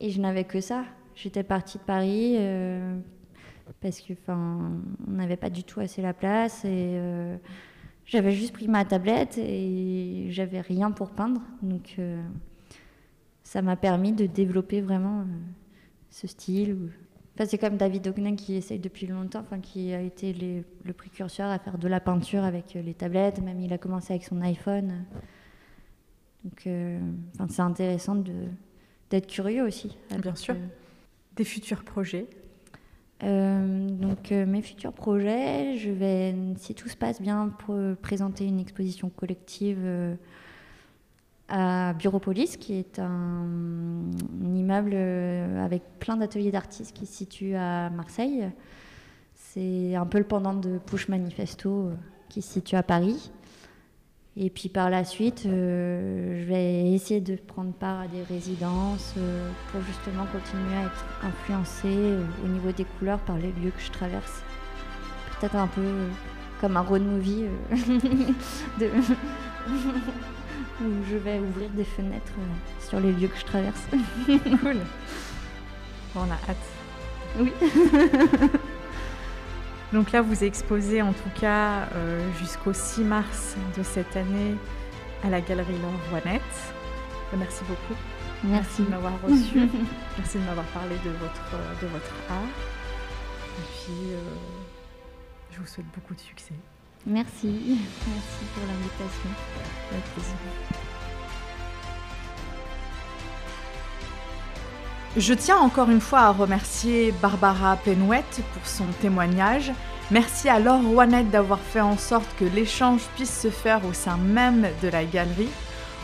Et 0.00 0.10
je 0.10 0.20
n'avais 0.20 0.44
que 0.44 0.60
ça. 0.60 0.84
J'étais 1.14 1.42
partie 1.42 1.78
de 1.78 1.82
Paris 1.84 2.36
parce 3.80 4.00
que 4.00 4.12
on 4.28 4.80
n'avait 5.06 5.36
pas 5.36 5.50
du 5.50 5.64
tout 5.64 5.80
assez 5.80 6.02
la 6.02 6.12
place 6.12 6.64
et 6.64 6.98
j'avais 8.06 8.32
juste 8.32 8.52
pris 8.52 8.68
ma 8.68 8.84
tablette 8.84 9.38
et 9.38 10.26
j'avais 10.30 10.60
rien 10.60 10.90
pour 10.90 11.10
peindre. 11.10 11.40
Donc 11.62 11.98
ça 13.42 13.62
m'a 13.62 13.76
permis 13.76 14.12
de 14.12 14.26
développer 14.26 14.80
vraiment 14.80 15.24
ce 16.10 16.26
style. 16.26 16.76
Enfin, 17.34 17.46
c'est 17.46 17.58
comme 17.58 17.76
David 17.76 18.06
Ognen 18.06 18.36
qui 18.36 18.54
essaye 18.54 18.78
depuis 18.78 19.08
longtemps, 19.08 19.40
enfin, 19.40 19.58
qui 19.58 19.92
a 19.92 20.00
été 20.00 20.32
le 20.32 20.92
précurseur 20.92 21.50
à 21.50 21.58
faire 21.58 21.78
de 21.78 21.88
la 21.88 21.98
peinture 21.98 22.44
avec 22.44 22.76
euh, 22.76 22.82
les 22.82 22.94
tablettes. 22.94 23.40
Même 23.40 23.60
il 23.60 23.72
a 23.72 23.78
commencé 23.78 24.12
avec 24.12 24.24
son 24.24 24.40
iPhone. 24.40 25.04
Donc, 26.44 26.66
euh, 26.66 27.00
enfin, 27.34 27.48
c'est 27.48 27.62
intéressant 27.62 28.22
d'être 29.10 29.26
curieux 29.26 29.64
aussi. 29.64 29.96
Bien 30.16 30.36
sûr. 30.36 30.54
Euh, 30.54 30.66
Des 31.34 31.44
futurs 31.44 31.82
projets 31.82 32.28
donc 33.20 34.30
mes 34.30 34.60
futurs 34.60 34.92
projets, 34.92 35.76
je 35.76 35.90
vais, 35.90 36.34
si 36.56 36.74
tout 36.74 36.88
se 36.88 36.96
passe 36.96 37.22
bien, 37.22 37.48
pour 37.48 37.76
présenter 38.02 38.44
une 38.44 38.60
exposition 38.60 39.08
collective 39.08 39.78
à 41.48 41.92
Bureaupolis, 41.94 42.56
qui 42.56 42.74
est 42.74 42.98
un, 42.98 43.46
immeuble 44.42 44.92
euh, 44.94 45.64
avec 45.64 45.82
plein 45.98 46.16
d'ateliers 46.16 46.50
d'artistes 46.50 46.94
qui 46.94 47.06
se 47.06 47.14
situe 47.14 47.54
à 47.54 47.90
Marseille. 47.90 48.50
C'est 49.34 49.94
un 49.94 50.06
peu 50.06 50.18
le 50.18 50.24
pendant 50.24 50.54
de 50.54 50.78
Push 50.78 51.08
Manifesto 51.08 51.70
euh, 51.70 51.94
qui 52.28 52.42
se 52.42 52.54
situe 52.54 52.76
à 52.76 52.82
Paris. 52.82 53.30
Et 54.36 54.50
puis 54.50 54.68
par 54.68 54.90
la 54.90 55.04
suite, 55.04 55.44
euh, 55.46 56.40
je 56.40 56.44
vais 56.44 56.90
essayer 56.90 57.20
de 57.20 57.36
prendre 57.36 57.72
part 57.72 58.00
à 58.00 58.08
des 58.08 58.24
résidences 58.24 59.14
pour 59.70 59.80
justement 59.82 60.26
continuer 60.26 60.74
à 60.76 60.86
être 60.86 61.04
influencée 61.22 62.16
au 62.44 62.48
niveau 62.48 62.72
des 62.72 62.84
couleurs 62.84 63.20
par 63.20 63.36
les 63.36 63.52
lieux 63.62 63.70
que 63.70 63.80
je 63.80 63.92
traverse. 63.92 64.42
Peut-être 65.38 65.54
un 65.54 65.68
peu 65.68 66.08
comme 66.60 66.76
un 66.76 66.80
road 66.80 67.02
movie 67.02 67.44
où 70.80 70.84
je 71.08 71.16
vais 71.16 71.38
ouvrir 71.38 71.70
des 71.70 71.84
fenêtres 71.84 72.32
euh, 72.38 72.88
sur 72.88 73.00
les 73.00 73.12
lieux 73.12 73.28
que 73.28 73.38
je 73.38 73.44
traverse. 73.44 73.82
cool. 74.26 74.78
on 76.16 76.22
a 76.22 76.38
hâte. 76.48 76.56
Oui. 77.38 77.52
Donc 79.94 80.10
là, 80.10 80.22
vous 80.22 80.42
exposez 80.42 81.02
en 81.02 81.12
tout 81.12 81.30
cas 81.40 81.88
euh, 81.94 82.20
jusqu'au 82.40 82.72
6 82.72 83.04
mars 83.04 83.54
de 83.78 83.84
cette 83.84 84.16
année 84.16 84.56
à 85.22 85.30
la 85.30 85.40
Galerie 85.40 85.78
Laure 85.80 85.92
Rouennette. 86.10 86.42
Merci 87.38 87.62
beaucoup. 87.68 87.98
Merci. 88.42 88.82
de 88.82 88.88
m'avoir 88.88 89.12
reçu. 89.22 89.56
Merci 90.18 90.38
de 90.38 90.42
m'avoir 90.42 90.66
parlé 90.66 90.96
de 91.04 91.10
votre, 91.10 91.80
de 91.80 91.86
votre 91.86 92.12
art. 92.28 92.42
Et 93.56 93.62
puis, 93.70 94.12
euh, 94.14 94.18
je 95.52 95.60
vous 95.60 95.66
souhaite 95.66 95.86
beaucoup 95.94 96.14
de 96.14 96.20
succès. 96.20 96.54
Merci. 97.06 97.78
Merci 98.08 98.44
pour 98.52 98.66
l'invitation. 98.66 99.30
Avec 99.92 100.04
plaisir. 100.12 100.93
Je 105.16 105.32
tiens 105.32 105.58
encore 105.58 105.90
une 105.90 106.00
fois 106.00 106.22
à 106.22 106.30
remercier 106.32 107.12
Barbara 107.22 107.76
Penouette 107.76 108.42
pour 108.52 108.66
son 108.66 108.86
témoignage. 109.00 109.70
Merci 110.10 110.48
à 110.48 110.58
Laure 110.58 110.82
d'avoir 111.30 111.60
fait 111.60 111.80
en 111.80 111.96
sorte 111.96 112.26
que 112.36 112.44
l'échange 112.44 113.02
puisse 113.14 113.40
se 113.42 113.48
faire 113.48 113.86
au 113.86 113.92
sein 113.92 114.16
même 114.16 114.66
de 114.82 114.88
la 114.88 115.04
galerie. 115.04 115.50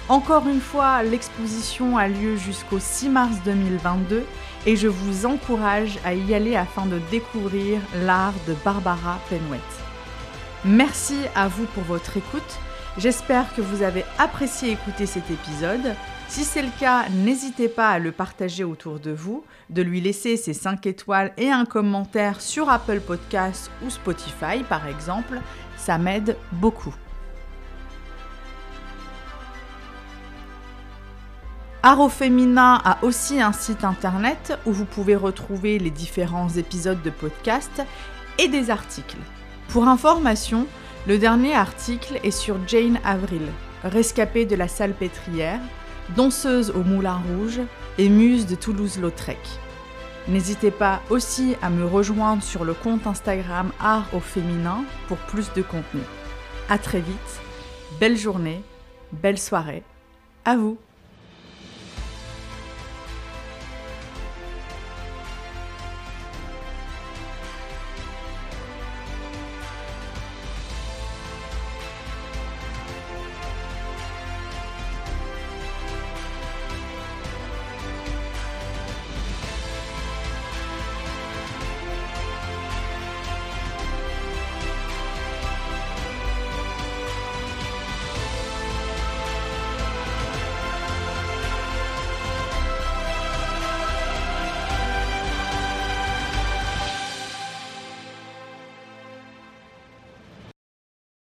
Encore 0.08 0.46
une 0.46 0.60
fois, 0.60 1.02
l'exposition 1.02 1.98
a 1.98 2.06
lieu 2.06 2.36
jusqu'au 2.36 2.78
6 2.78 3.08
mars 3.08 3.36
2022 3.44 4.24
et 4.66 4.76
je 4.76 4.86
vous 4.86 5.26
encourage 5.26 5.98
à 6.04 6.14
y 6.14 6.32
aller 6.32 6.54
afin 6.54 6.86
de 6.86 7.00
découvrir 7.10 7.80
l'art 8.04 8.34
de 8.46 8.54
Barbara 8.64 9.18
Penouette. 9.28 9.60
Merci 10.64 11.16
à 11.34 11.48
vous 11.48 11.64
pour 11.66 11.82
votre 11.82 12.16
écoute. 12.16 12.60
J'espère 13.00 13.54
que 13.54 13.62
vous 13.62 13.82
avez 13.82 14.04
apprécié 14.18 14.72
écouter 14.72 15.06
cet 15.06 15.30
épisode. 15.30 15.94
Si 16.28 16.44
c'est 16.44 16.60
le 16.60 16.68
cas, 16.78 17.08
n'hésitez 17.08 17.70
pas 17.70 17.88
à 17.88 17.98
le 17.98 18.12
partager 18.12 18.62
autour 18.62 19.00
de 19.00 19.10
vous, 19.10 19.42
de 19.70 19.80
lui 19.80 20.02
laisser 20.02 20.36
ses 20.36 20.52
5 20.52 20.84
étoiles 20.84 21.32
et 21.38 21.50
un 21.50 21.64
commentaire 21.64 22.42
sur 22.42 22.68
Apple 22.68 23.00
Podcasts 23.00 23.70
ou 23.82 23.88
Spotify 23.88 24.62
par 24.68 24.86
exemple. 24.86 25.40
Ça 25.78 25.96
m'aide 25.96 26.36
beaucoup. 26.52 26.94
Art 31.82 32.12
féminin 32.12 32.82
a 32.84 33.02
aussi 33.02 33.40
un 33.40 33.52
site 33.52 33.84
internet 33.84 34.58
où 34.66 34.72
vous 34.72 34.84
pouvez 34.84 35.16
retrouver 35.16 35.78
les 35.78 35.88
différents 35.88 36.50
épisodes 36.50 37.00
de 37.00 37.08
podcast 37.08 37.82
et 38.38 38.48
des 38.48 38.68
articles. 38.68 39.16
Pour 39.68 39.88
information, 39.88 40.66
le 41.06 41.18
dernier 41.18 41.54
article 41.54 42.20
est 42.22 42.30
sur 42.30 42.56
Jane 42.66 43.00
Avril, 43.04 43.42
rescapée 43.84 44.44
de 44.44 44.54
la 44.54 44.68
salpêtrière, 44.68 45.60
danseuse 46.14 46.70
au 46.70 46.82
Moulin 46.82 47.22
Rouge 47.28 47.60
et 47.96 48.08
muse 48.08 48.46
de 48.46 48.54
Toulouse-Lautrec. 48.54 49.38
N'hésitez 50.28 50.70
pas 50.70 51.00
aussi 51.08 51.56
à 51.62 51.70
me 51.70 51.86
rejoindre 51.86 52.42
sur 52.42 52.64
le 52.64 52.74
compte 52.74 53.06
Instagram 53.06 53.72
Art 53.80 54.06
au 54.12 54.20
féminin 54.20 54.84
pour 55.08 55.16
plus 55.16 55.50
de 55.54 55.62
contenu. 55.62 56.02
A 56.68 56.76
très 56.76 57.00
vite, 57.00 57.40
belle 57.98 58.18
journée, 58.18 58.62
belle 59.12 59.38
soirée, 59.38 59.82
à 60.44 60.56
vous 60.56 60.76